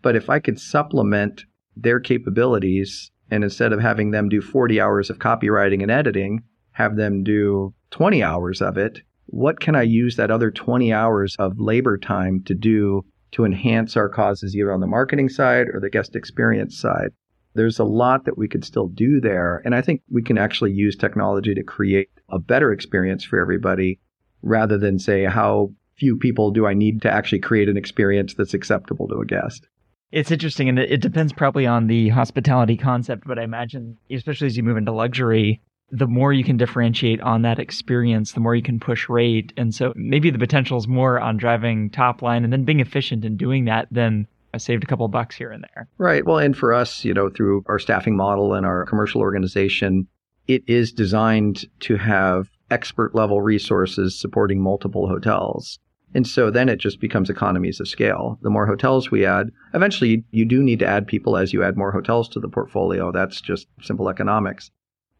But 0.00 0.16
if 0.16 0.30
I 0.30 0.38
could 0.38 0.58
supplement 0.58 1.44
their 1.76 2.00
capabilities 2.00 3.10
and 3.30 3.44
instead 3.44 3.74
of 3.74 3.80
having 3.80 4.10
them 4.10 4.30
do 4.30 4.40
40 4.40 4.80
hours 4.80 5.10
of 5.10 5.18
copywriting 5.18 5.82
and 5.82 5.90
editing, 5.90 6.44
have 6.70 6.96
them 6.96 7.22
do 7.22 7.74
20 7.90 8.22
hours 8.22 8.62
of 8.62 8.78
it, 8.78 9.02
what 9.26 9.60
can 9.60 9.76
I 9.76 9.82
use 9.82 10.16
that 10.16 10.30
other 10.30 10.50
20 10.50 10.94
hours 10.94 11.36
of 11.38 11.60
labor 11.60 11.98
time 11.98 12.42
to 12.46 12.54
do 12.54 13.02
to 13.32 13.44
enhance 13.44 13.98
our 13.98 14.08
causes 14.08 14.56
either 14.56 14.72
on 14.72 14.80
the 14.80 14.86
marketing 14.86 15.28
side 15.28 15.66
or 15.74 15.78
the 15.78 15.90
guest 15.90 16.16
experience 16.16 16.80
side? 16.80 17.10
There's 17.58 17.78
a 17.78 17.84
lot 17.84 18.24
that 18.24 18.38
we 18.38 18.48
could 18.48 18.64
still 18.64 18.88
do 18.88 19.20
there. 19.20 19.60
And 19.64 19.74
I 19.74 19.82
think 19.82 20.00
we 20.10 20.22
can 20.22 20.38
actually 20.38 20.72
use 20.72 20.96
technology 20.96 21.54
to 21.54 21.62
create 21.62 22.08
a 22.30 22.38
better 22.38 22.72
experience 22.72 23.24
for 23.24 23.38
everybody 23.38 24.00
rather 24.40 24.78
than 24.78 24.98
say, 24.98 25.24
how 25.24 25.72
few 25.96 26.16
people 26.16 26.50
do 26.52 26.66
I 26.66 26.74
need 26.74 27.02
to 27.02 27.10
actually 27.10 27.40
create 27.40 27.68
an 27.68 27.76
experience 27.76 28.34
that's 28.34 28.54
acceptable 28.54 29.08
to 29.08 29.16
a 29.16 29.26
guest? 29.26 29.66
It's 30.10 30.30
interesting, 30.30 30.68
and 30.70 30.78
it 30.78 31.02
depends 31.02 31.34
probably 31.34 31.66
on 31.66 31.86
the 31.86 32.08
hospitality 32.08 32.78
concept, 32.78 33.24
but 33.26 33.38
I 33.38 33.42
imagine, 33.42 33.98
especially 34.10 34.46
as 34.46 34.56
you 34.56 34.62
move 34.62 34.78
into 34.78 34.92
luxury, 34.92 35.60
the 35.90 36.06
more 36.06 36.32
you 36.32 36.44
can 36.44 36.56
differentiate 36.56 37.20
on 37.20 37.42
that 37.42 37.58
experience, 37.58 38.32
the 38.32 38.40
more 38.40 38.54
you 38.54 38.62
can 38.62 38.80
push 38.80 39.08
rate. 39.08 39.52
And 39.56 39.74
so 39.74 39.92
maybe 39.96 40.30
the 40.30 40.38
potential 40.38 40.78
is 40.78 40.86
more 40.86 41.18
on 41.20 41.36
driving 41.36 41.90
top 41.90 42.22
line 42.22 42.44
and 42.44 42.52
then 42.52 42.64
being 42.64 42.80
efficient 42.80 43.24
in 43.24 43.36
doing 43.36 43.64
that 43.66 43.88
than 43.90 44.28
I 44.54 44.58
saved 44.58 44.82
a 44.82 44.86
couple 44.86 45.06
bucks 45.08 45.36
here 45.36 45.50
and 45.50 45.62
there. 45.62 45.88
Right. 45.98 46.24
Well, 46.24 46.38
and 46.38 46.56
for 46.56 46.72
us, 46.72 47.04
you 47.04 47.12
know, 47.12 47.28
through 47.28 47.64
our 47.66 47.78
staffing 47.78 48.16
model 48.16 48.54
and 48.54 48.64
our 48.64 48.84
commercial 48.86 49.20
organization, 49.20 50.08
it 50.46 50.62
is 50.66 50.92
designed 50.92 51.66
to 51.80 51.96
have 51.96 52.48
expert 52.70 53.14
level 53.14 53.42
resources 53.42 54.18
supporting 54.18 54.60
multiple 54.60 55.06
hotels. 55.08 55.78
And 56.14 56.26
so 56.26 56.50
then 56.50 56.70
it 56.70 56.76
just 56.76 57.00
becomes 57.00 57.28
economies 57.28 57.80
of 57.80 57.88
scale. 57.88 58.38
The 58.40 58.50
more 58.50 58.66
hotels 58.66 59.10
we 59.10 59.26
add, 59.26 59.50
eventually 59.74 60.24
you 60.30 60.46
do 60.46 60.62
need 60.62 60.78
to 60.78 60.86
add 60.86 61.06
people 61.06 61.36
as 61.36 61.52
you 61.52 61.62
add 61.62 61.76
more 61.76 61.92
hotels 61.92 62.28
to 62.30 62.40
the 62.40 62.48
portfolio. 62.48 63.12
That's 63.12 63.40
just 63.42 63.66
simple 63.82 64.08
economics. 64.08 64.70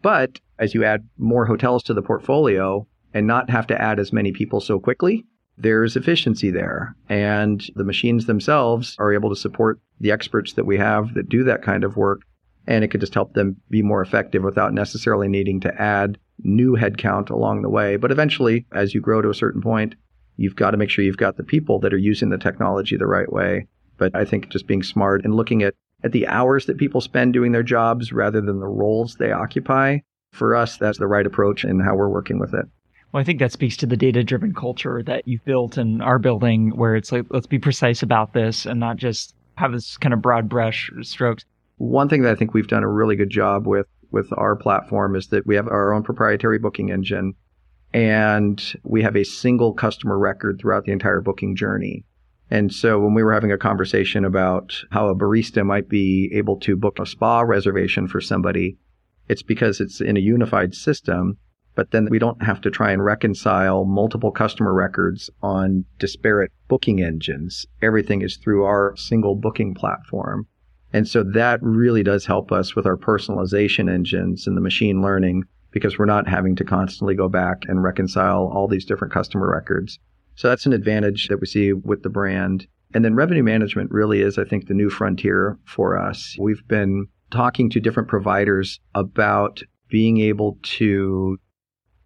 But 0.00 0.40
as 0.58 0.74
you 0.74 0.84
add 0.84 1.06
more 1.18 1.44
hotels 1.44 1.82
to 1.84 1.94
the 1.94 2.02
portfolio 2.02 2.86
and 3.12 3.26
not 3.26 3.50
have 3.50 3.66
to 3.66 3.80
add 3.80 3.98
as 3.98 4.12
many 4.12 4.32
people 4.32 4.60
so 4.60 4.78
quickly, 4.78 5.26
there's 5.59 5.97
efficiency 5.97 6.51
there. 6.51 6.94
And 7.09 7.64
the 7.75 7.85
machines 7.85 8.27
themselves 8.27 8.94
are 8.99 9.12
able 9.12 9.29
to 9.31 9.37
support 9.37 9.81
the 10.01 10.12
experts 10.12 10.53
that 10.55 10.66
we 10.66 10.79
have 10.79 11.14
that 11.14 11.29
do 11.29 11.44
that 11.44 11.62
kind 11.62 11.85
of 11.85 11.97
work. 11.97 12.23
And 12.66 12.85
it 12.85 12.88
could 12.88 13.01
just 13.01 13.14
help 13.14 13.35
them 13.35 13.57
be 13.71 13.83
more 13.83 14.03
effective 14.03 14.42
without 14.42 14.75
necessarily 14.75 15.27
needing 15.27 15.61
to 15.61 15.81
add 15.81 16.18
new 16.40 16.77
headcount 16.77 17.31
along 17.31 17.62
the 17.62 17.71
way. 17.71 17.97
But 17.97 18.12
eventually, 18.12 18.66
as 18.73 18.94
you 18.94 19.01
grow 19.01 19.23
to 19.23 19.31
a 19.31 19.35
certain 19.35 19.62
point, 19.62 19.94
you've 20.37 20.57
got 20.57 20.73
to 20.73 20.77
make 20.77 20.90
sure 20.90 21.05
you've 21.05 21.16
got 21.16 21.37
the 21.37 21.42
people 21.42 21.81
that 21.81 21.94
are 21.94 21.99
using 21.99 22.29
the 22.29 22.38
technology 22.38 22.97
the 22.97 23.07
right 23.07 23.33
way. 23.33 23.66
But 23.97 24.14
I 24.14 24.25
think 24.25 24.51
just 24.51 24.66
being 24.66 24.83
smart 24.83 25.25
and 25.25 25.35
looking 25.35 25.62
at, 25.62 25.75
at 26.05 26.12
the 26.12 26.29
hours 26.29 26.66
that 26.66 26.79
people 26.79 27.01
spend 27.01 27.33
doing 27.33 27.53
their 27.53 27.64
jobs 27.64 28.12
rather 28.12 28.40
than 28.40 28.61
the 28.61 28.68
roles 28.68 29.16
they 29.16 29.33
occupy, 29.33 29.99
for 30.33 30.55
us, 30.55 30.77
that's 30.77 30.99
the 30.99 31.07
right 31.07 31.27
approach 31.27 31.64
in 31.64 31.81
how 31.81 31.97
we're 31.97 32.09
working 32.09 32.38
with 32.38 32.55
it. 32.55 32.66
Well, 33.12 33.21
I 33.21 33.25
think 33.25 33.38
that 33.38 33.53
speaks 33.53 33.77
to 33.79 33.87
the 33.87 33.97
data 33.97 34.23
driven 34.23 34.53
culture 34.53 35.03
that 35.05 35.27
you've 35.27 35.44
built 35.44 35.79
and 35.79 36.03
are 36.03 36.18
building, 36.18 36.77
where 36.77 36.94
it's 36.94 37.11
like, 37.11 37.25
let's 37.31 37.47
be 37.47 37.59
precise 37.59 38.03
about 38.03 38.35
this 38.35 38.66
and 38.66 38.79
not 38.79 38.97
just 38.97 39.35
have 39.57 39.73
this 39.73 39.97
kind 39.97 40.12
of 40.12 40.21
broad 40.21 40.49
brush 40.49 40.90
strokes. 41.03 41.44
One 41.79 42.09
thing 42.09 42.23
that 42.23 42.33
I 42.33 42.35
think 42.35 42.55
we've 42.55 42.68
done 42.68 42.83
a 42.83 42.88
really 42.88 43.16
good 43.16 43.31
job 43.31 43.66
with 43.66 43.87
with 44.11 44.29
our 44.37 44.57
platform 44.57 45.14
is 45.14 45.29
that 45.29 45.47
we 45.47 45.55
have 45.55 45.68
our 45.68 45.92
own 45.92 46.03
proprietary 46.03 46.59
booking 46.59 46.90
engine 46.90 47.35
and 47.92 48.75
we 48.83 49.03
have 49.03 49.16
a 49.16 49.25
single 49.25 49.75
customer 49.75 50.18
record 50.18 50.59
throughout 50.59 50.85
the 50.85 50.92
entire 50.92 51.21
booking 51.21 51.57
journey. 51.57 52.05
And 52.51 52.73
so 52.73 52.99
when 52.99 53.14
we 53.14 53.23
were 53.23 53.35
having 53.35 53.53
a 53.53 53.59
conversation 53.59 54.25
about 54.25 54.75
how 54.90 55.09
a 55.09 55.14
barista 55.14 55.64
might 55.64 55.88
be 55.88 56.31
able 56.35 56.59
to 56.61 56.77
book 56.77 56.99
a 56.99 57.07
spa 57.07 57.40
reservation 57.40 58.09
for 58.09 58.21
somebody, 58.21 58.79
it's 59.29 59.42
because 59.42 59.81
it's 59.81 60.01
in 60.01 60.16
a 60.16 60.21
unified 60.21 60.75
system 60.75 61.37
but 61.78 61.92
then 61.92 62.08
we 62.10 62.18
don't 62.18 62.42
have 62.42 62.60
to 62.60 62.72
try 62.72 62.90
and 62.90 63.04
reconcile 63.04 63.84
multiple 63.84 64.32
customer 64.32 64.74
records 64.74 65.30
on 65.44 65.84
disparate 66.00 66.50
booking 66.66 67.00
engines. 67.00 67.66
Everything 67.80 68.20
is 68.20 68.36
through 68.36 68.64
our 68.64 68.96
single 68.96 69.36
booking 69.36 69.74
platform. 69.74 70.48
And 70.92 71.06
so 71.06 71.22
that 71.22 71.60
really 71.62 72.02
does 72.02 72.26
help 72.26 72.50
us 72.50 72.74
with 72.74 72.84
our 72.84 72.96
personalization 72.96 73.88
engines 73.88 74.44
and 74.44 74.56
the 74.56 74.60
machine 74.60 75.02
learning 75.02 75.44
because 75.70 75.96
we're 76.00 76.04
not 76.04 76.26
having 76.26 76.56
to 76.56 76.64
constantly 76.64 77.14
go 77.14 77.28
back 77.28 77.58
and 77.68 77.80
reconcile 77.80 78.50
all 78.52 78.66
these 78.66 78.84
different 78.84 79.14
customer 79.14 79.48
records. 79.48 80.00
So 80.34 80.48
that's 80.48 80.66
an 80.66 80.72
advantage 80.72 81.28
that 81.28 81.40
we 81.40 81.46
see 81.46 81.74
with 81.74 82.02
the 82.02 82.10
brand. 82.10 82.66
And 82.92 83.04
then 83.04 83.14
revenue 83.14 83.44
management 83.44 83.92
really 83.92 84.20
is, 84.20 84.36
I 84.36 84.42
think, 84.42 84.66
the 84.66 84.74
new 84.74 84.90
frontier 84.90 85.56
for 85.64 85.96
us. 85.96 86.34
We've 86.40 86.66
been 86.66 87.06
talking 87.30 87.70
to 87.70 87.78
different 87.78 88.08
providers 88.08 88.80
about 88.96 89.62
being 89.88 90.18
able 90.18 90.58
to 90.62 91.38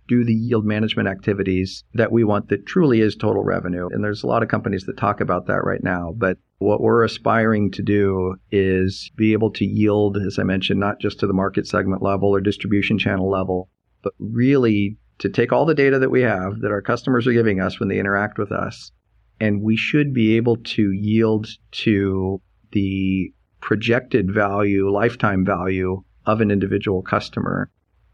do 0.09 0.25
the 0.25 0.35
yield 0.35 0.65
management 0.65 1.09
activities 1.09 1.85
that 1.95 2.13
we 2.13 2.25
want 2.25 2.49
that 2.49 2.67
truly 2.67 3.01
is 3.01 3.15
total 3.15 3.45
revenue. 3.45 3.89
And 3.91 4.03
there's 4.03 4.23
a 4.23 4.27
lot 4.27 4.43
of 4.43 4.49
companies 4.49 4.85
that 4.85 4.97
talk 4.97 5.21
about 5.21 5.47
that 5.47 5.65
right 5.65 5.83
now. 5.83 6.13
But 6.17 6.39
what 6.59 6.81
we're 6.81 7.05
aspiring 7.05 7.71
to 7.73 7.83
do 7.83 8.37
is 8.51 9.11
be 9.17 9.33
able 9.33 9.51
to 9.53 9.65
yield, 9.65 10.17
as 10.17 10.39
I 10.39 10.43
mentioned, 10.43 10.81
not 10.81 11.01
just 11.01 11.21
to 11.21 11.27
the 11.27 11.33
market 11.33 11.67
segment 11.67 12.03
level 12.03 12.29
or 12.31 12.41
distribution 12.41 12.99
channel 12.99 13.31
level, 13.31 13.69
but 14.03 14.13
really 14.19 14.99
to 15.19 15.29
take 15.29 15.53
all 15.53 15.65
the 15.65 15.75
data 15.75 15.99
that 15.99 16.11
we 16.11 16.23
have 16.23 16.61
that 16.61 16.73
our 16.73 16.83
customers 16.83 17.27
are 17.27 17.33
giving 17.33 17.61
us 17.61 17.79
when 17.79 17.89
they 17.89 17.99
interact 17.99 18.39
with 18.39 18.51
us. 18.51 18.91
And 19.41 19.63
we 19.63 19.77
should 19.77 20.13
be 20.13 20.37
able 20.37 20.57
to 20.57 20.93
yield 20.93 21.49
to 21.73 22.41
the 22.73 23.33
projected 23.61 24.33
value, 24.33 24.91
lifetime 24.91 25.45
value 25.45 26.03
of 26.27 26.41
an 26.41 26.51
individual 26.51 27.03
customer 27.03 27.71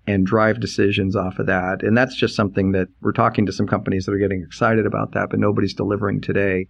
and 0.09 0.25
drive 0.27 0.59
decisions 0.59 1.15
off 1.15 1.39
of 1.39 1.47
that. 1.47 1.83
And 1.83 1.97
that's 1.97 2.17
just 2.17 2.35
something 2.35 2.73
that 2.73 2.89
we're 3.03 3.13
talking 3.13 3.45
to 3.45 3.53
some 3.53 3.67
companies 3.67 4.07
that 4.07 4.13
are 4.13 4.19
getting 4.19 4.43
excited 4.43 4.87
about 4.87 5.13
that, 5.13 5.29
but 5.29 5.39
nobody's 5.39 5.75
delivering 5.75 6.23
today. 6.23 6.67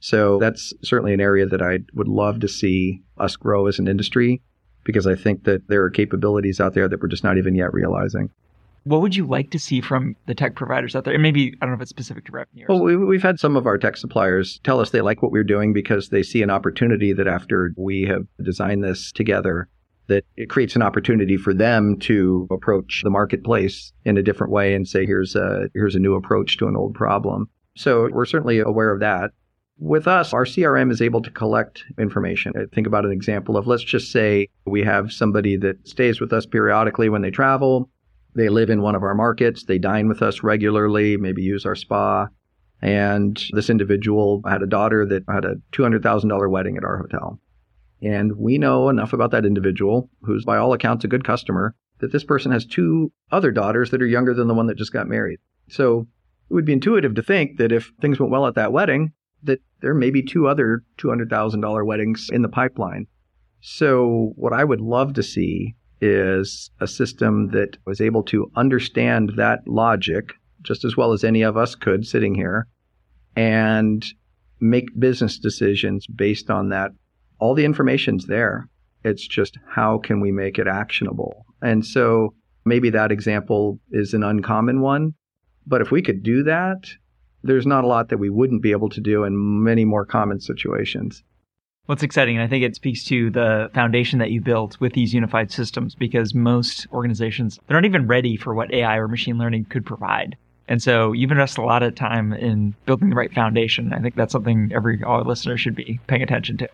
So 0.00 0.38
that's 0.38 0.74
certainly 0.82 1.14
an 1.14 1.20
area 1.20 1.46
that 1.46 1.62
I 1.62 1.78
would 1.94 2.08
love 2.08 2.40
to 2.40 2.48
see 2.48 3.02
us 3.16 3.34
grow 3.36 3.66
as 3.66 3.78
an 3.78 3.88
industry 3.88 4.42
because 4.84 5.06
I 5.06 5.14
think 5.14 5.44
that 5.44 5.68
there 5.68 5.82
are 5.82 5.90
capabilities 5.90 6.60
out 6.60 6.74
there 6.74 6.86
that 6.86 7.00
we're 7.00 7.08
just 7.08 7.24
not 7.24 7.38
even 7.38 7.54
yet 7.54 7.72
realizing. 7.72 8.28
What 8.84 9.00
would 9.00 9.16
you 9.16 9.26
like 9.26 9.50
to 9.52 9.58
see 9.58 9.80
from 9.80 10.16
the 10.26 10.34
tech 10.34 10.54
providers 10.54 10.94
out 10.94 11.04
there? 11.04 11.14
And 11.14 11.22
maybe, 11.22 11.54
I 11.62 11.64
don't 11.64 11.70
know 11.70 11.76
if 11.76 11.82
it's 11.82 11.90
specific 11.90 12.26
to 12.26 12.32
revenue. 12.32 12.66
Well, 12.68 12.80
we, 12.82 13.16
have 13.16 13.22
had 13.22 13.38
some 13.40 13.56
of 13.56 13.64
our 13.64 13.78
tech 13.78 13.96
suppliers 13.96 14.60
tell 14.64 14.80
us 14.80 14.90
they 14.90 15.00
like 15.00 15.22
what 15.22 15.32
we're 15.32 15.44
doing 15.44 15.72
because 15.72 16.08
they 16.08 16.24
see 16.24 16.42
an 16.42 16.50
opportunity 16.50 17.12
that 17.12 17.28
after 17.28 17.72
we 17.76 18.02
have 18.02 18.26
designed 18.42 18.82
this 18.82 19.12
together, 19.12 19.68
that 20.08 20.24
it 20.36 20.50
creates 20.50 20.76
an 20.76 20.82
opportunity 20.82 21.36
for 21.36 21.54
them 21.54 21.98
to 22.00 22.46
approach 22.50 23.02
the 23.02 23.10
marketplace 23.10 23.92
in 24.04 24.18
a 24.18 24.22
different 24.22 24.52
way 24.52 24.74
and 24.74 24.88
say, 24.88 25.06
here's 25.06 25.36
a, 25.36 25.68
here's 25.74 25.94
a 25.94 26.00
new 26.00 26.14
approach 26.14 26.58
to 26.58 26.66
an 26.66 26.76
old 26.76 26.94
problem. 26.94 27.48
So 27.76 28.08
we're 28.12 28.26
certainly 28.26 28.58
aware 28.58 28.92
of 28.92 29.00
that. 29.00 29.30
With 29.78 30.06
us, 30.06 30.32
our 30.32 30.44
CRM 30.44 30.92
is 30.92 31.00
able 31.00 31.22
to 31.22 31.30
collect 31.30 31.84
information. 31.98 32.52
Uh, 32.56 32.64
think 32.74 32.86
about 32.86 33.04
an 33.04 33.12
example 33.12 33.56
of 33.56 33.66
let's 33.66 33.82
just 33.82 34.12
say 34.12 34.48
we 34.66 34.82
have 34.82 35.12
somebody 35.12 35.56
that 35.56 35.88
stays 35.88 36.20
with 36.20 36.32
us 36.32 36.46
periodically 36.46 37.08
when 37.08 37.22
they 37.22 37.30
travel. 37.30 37.88
They 38.34 38.48
live 38.48 38.70
in 38.70 38.82
one 38.82 38.94
of 38.94 39.02
our 39.02 39.14
markets. 39.14 39.64
They 39.64 39.78
dine 39.78 40.08
with 40.08 40.22
us 40.22 40.42
regularly, 40.42 41.16
maybe 41.16 41.42
use 41.42 41.66
our 41.66 41.74
spa. 41.74 42.28
And 42.80 43.42
this 43.52 43.70
individual 43.70 44.42
had 44.46 44.62
a 44.62 44.66
daughter 44.66 45.06
that 45.06 45.24
had 45.28 45.44
a 45.44 45.56
$200,000 45.72 46.50
wedding 46.50 46.76
at 46.76 46.84
our 46.84 46.98
hotel. 46.98 47.38
And 48.02 48.36
we 48.36 48.58
know 48.58 48.88
enough 48.88 49.12
about 49.12 49.30
that 49.30 49.46
individual, 49.46 50.10
who's 50.22 50.44
by 50.44 50.58
all 50.58 50.72
accounts 50.72 51.04
a 51.04 51.08
good 51.08 51.24
customer, 51.24 51.74
that 52.00 52.10
this 52.10 52.24
person 52.24 52.50
has 52.50 52.66
two 52.66 53.12
other 53.30 53.52
daughters 53.52 53.90
that 53.90 54.02
are 54.02 54.06
younger 54.06 54.34
than 54.34 54.48
the 54.48 54.54
one 54.54 54.66
that 54.66 54.76
just 54.76 54.92
got 54.92 55.06
married. 55.06 55.38
So 55.68 56.08
it 56.50 56.54
would 56.54 56.64
be 56.64 56.72
intuitive 56.72 57.14
to 57.14 57.22
think 57.22 57.58
that 57.58 57.72
if 57.72 57.92
things 58.00 58.18
went 58.18 58.32
well 58.32 58.46
at 58.46 58.56
that 58.56 58.72
wedding, 58.72 59.12
that 59.44 59.60
there 59.80 59.94
may 59.94 60.10
be 60.10 60.22
two 60.22 60.48
other 60.48 60.82
$200,000 60.98 61.86
weddings 61.86 62.28
in 62.32 62.42
the 62.42 62.48
pipeline. 62.48 63.06
So 63.60 64.32
what 64.34 64.52
I 64.52 64.64
would 64.64 64.80
love 64.80 65.14
to 65.14 65.22
see 65.22 65.76
is 66.00 66.70
a 66.80 66.86
system 66.88 67.50
that 67.52 67.78
was 67.86 68.00
able 68.00 68.24
to 68.24 68.50
understand 68.56 69.32
that 69.36 69.60
logic 69.68 70.32
just 70.62 70.84
as 70.84 70.96
well 70.96 71.12
as 71.12 71.22
any 71.22 71.42
of 71.42 71.56
us 71.56 71.74
could 71.74 72.06
sitting 72.06 72.34
here 72.34 72.66
and 73.36 74.04
make 74.60 74.86
business 74.98 75.38
decisions 75.38 76.06
based 76.06 76.50
on 76.50 76.68
that. 76.70 76.90
All 77.42 77.54
the 77.54 77.64
information's 77.64 78.26
there. 78.26 78.68
It's 79.02 79.26
just 79.26 79.58
how 79.68 79.98
can 79.98 80.20
we 80.20 80.30
make 80.30 80.60
it 80.60 80.68
actionable? 80.68 81.44
And 81.60 81.84
so 81.84 82.34
maybe 82.64 82.88
that 82.90 83.10
example 83.10 83.80
is 83.90 84.14
an 84.14 84.22
uncommon 84.22 84.80
one. 84.80 85.14
But 85.66 85.80
if 85.80 85.90
we 85.90 86.02
could 86.02 86.22
do 86.22 86.44
that, 86.44 86.88
there's 87.42 87.66
not 87.66 87.82
a 87.82 87.88
lot 87.88 88.10
that 88.10 88.18
we 88.18 88.30
wouldn't 88.30 88.62
be 88.62 88.70
able 88.70 88.88
to 88.90 89.00
do 89.00 89.24
in 89.24 89.64
many 89.64 89.84
more 89.84 90.06
common 90.06 90.38
situations. 90.38 91.24
What's 91.86 92.04
exciting, 92.04 92.36
and 92.36 92.44
I 92.44 92.48
think 92.48 92.62
it 92.62 92.76
speaks 92.76 93.02
to 93.06 93.28
the 93.30 93.72
foundation 93.74 94.20
that 94.20 94.30
you 94.30 94.40
built 94.40 94.78
with 94.78 94.92
these 94.92 95.12
unified 95.12 95.50
systems 95.50 95.96
because 95.96 96.36
most 96.36 96.86
organizations, 96.92 97.58
they're 97.66 97.76
not 97.76 97.84
even 97.84 98.06
ready 98.06 98.36
for 98.36 98.54
what 98.54 98.72
AI 98.72 98.98
or 98.98 99.08
machine 99.08 99.36
learning 99.36 99.64
could 99.64 99.84
provide. 99.84 100.36
And 100.68 100.80
so 100.80 101.10
you've 101.10 101.32
invested 101.32 101.62
a 101.62 101.64
lot 101.64 101.82
of 101.82 101.96
time 101.96 102.32
in 102.34 102.76
building 102.86 103.10
the 103.10 103.16
right 103.16 103.34
foundation. 103.34 103.92
I 103.92 103.98
think 103.98 104.14
that's 104.14 104.30
something 104.30 104.70
every 104.72 105.02
all 105.02 105.20
listener 105.24 105.56
should 105.56 105.74
be 105.74 105.98
paying 106.06 106.22
attention 106.22 106.56
to. 106.58 106.68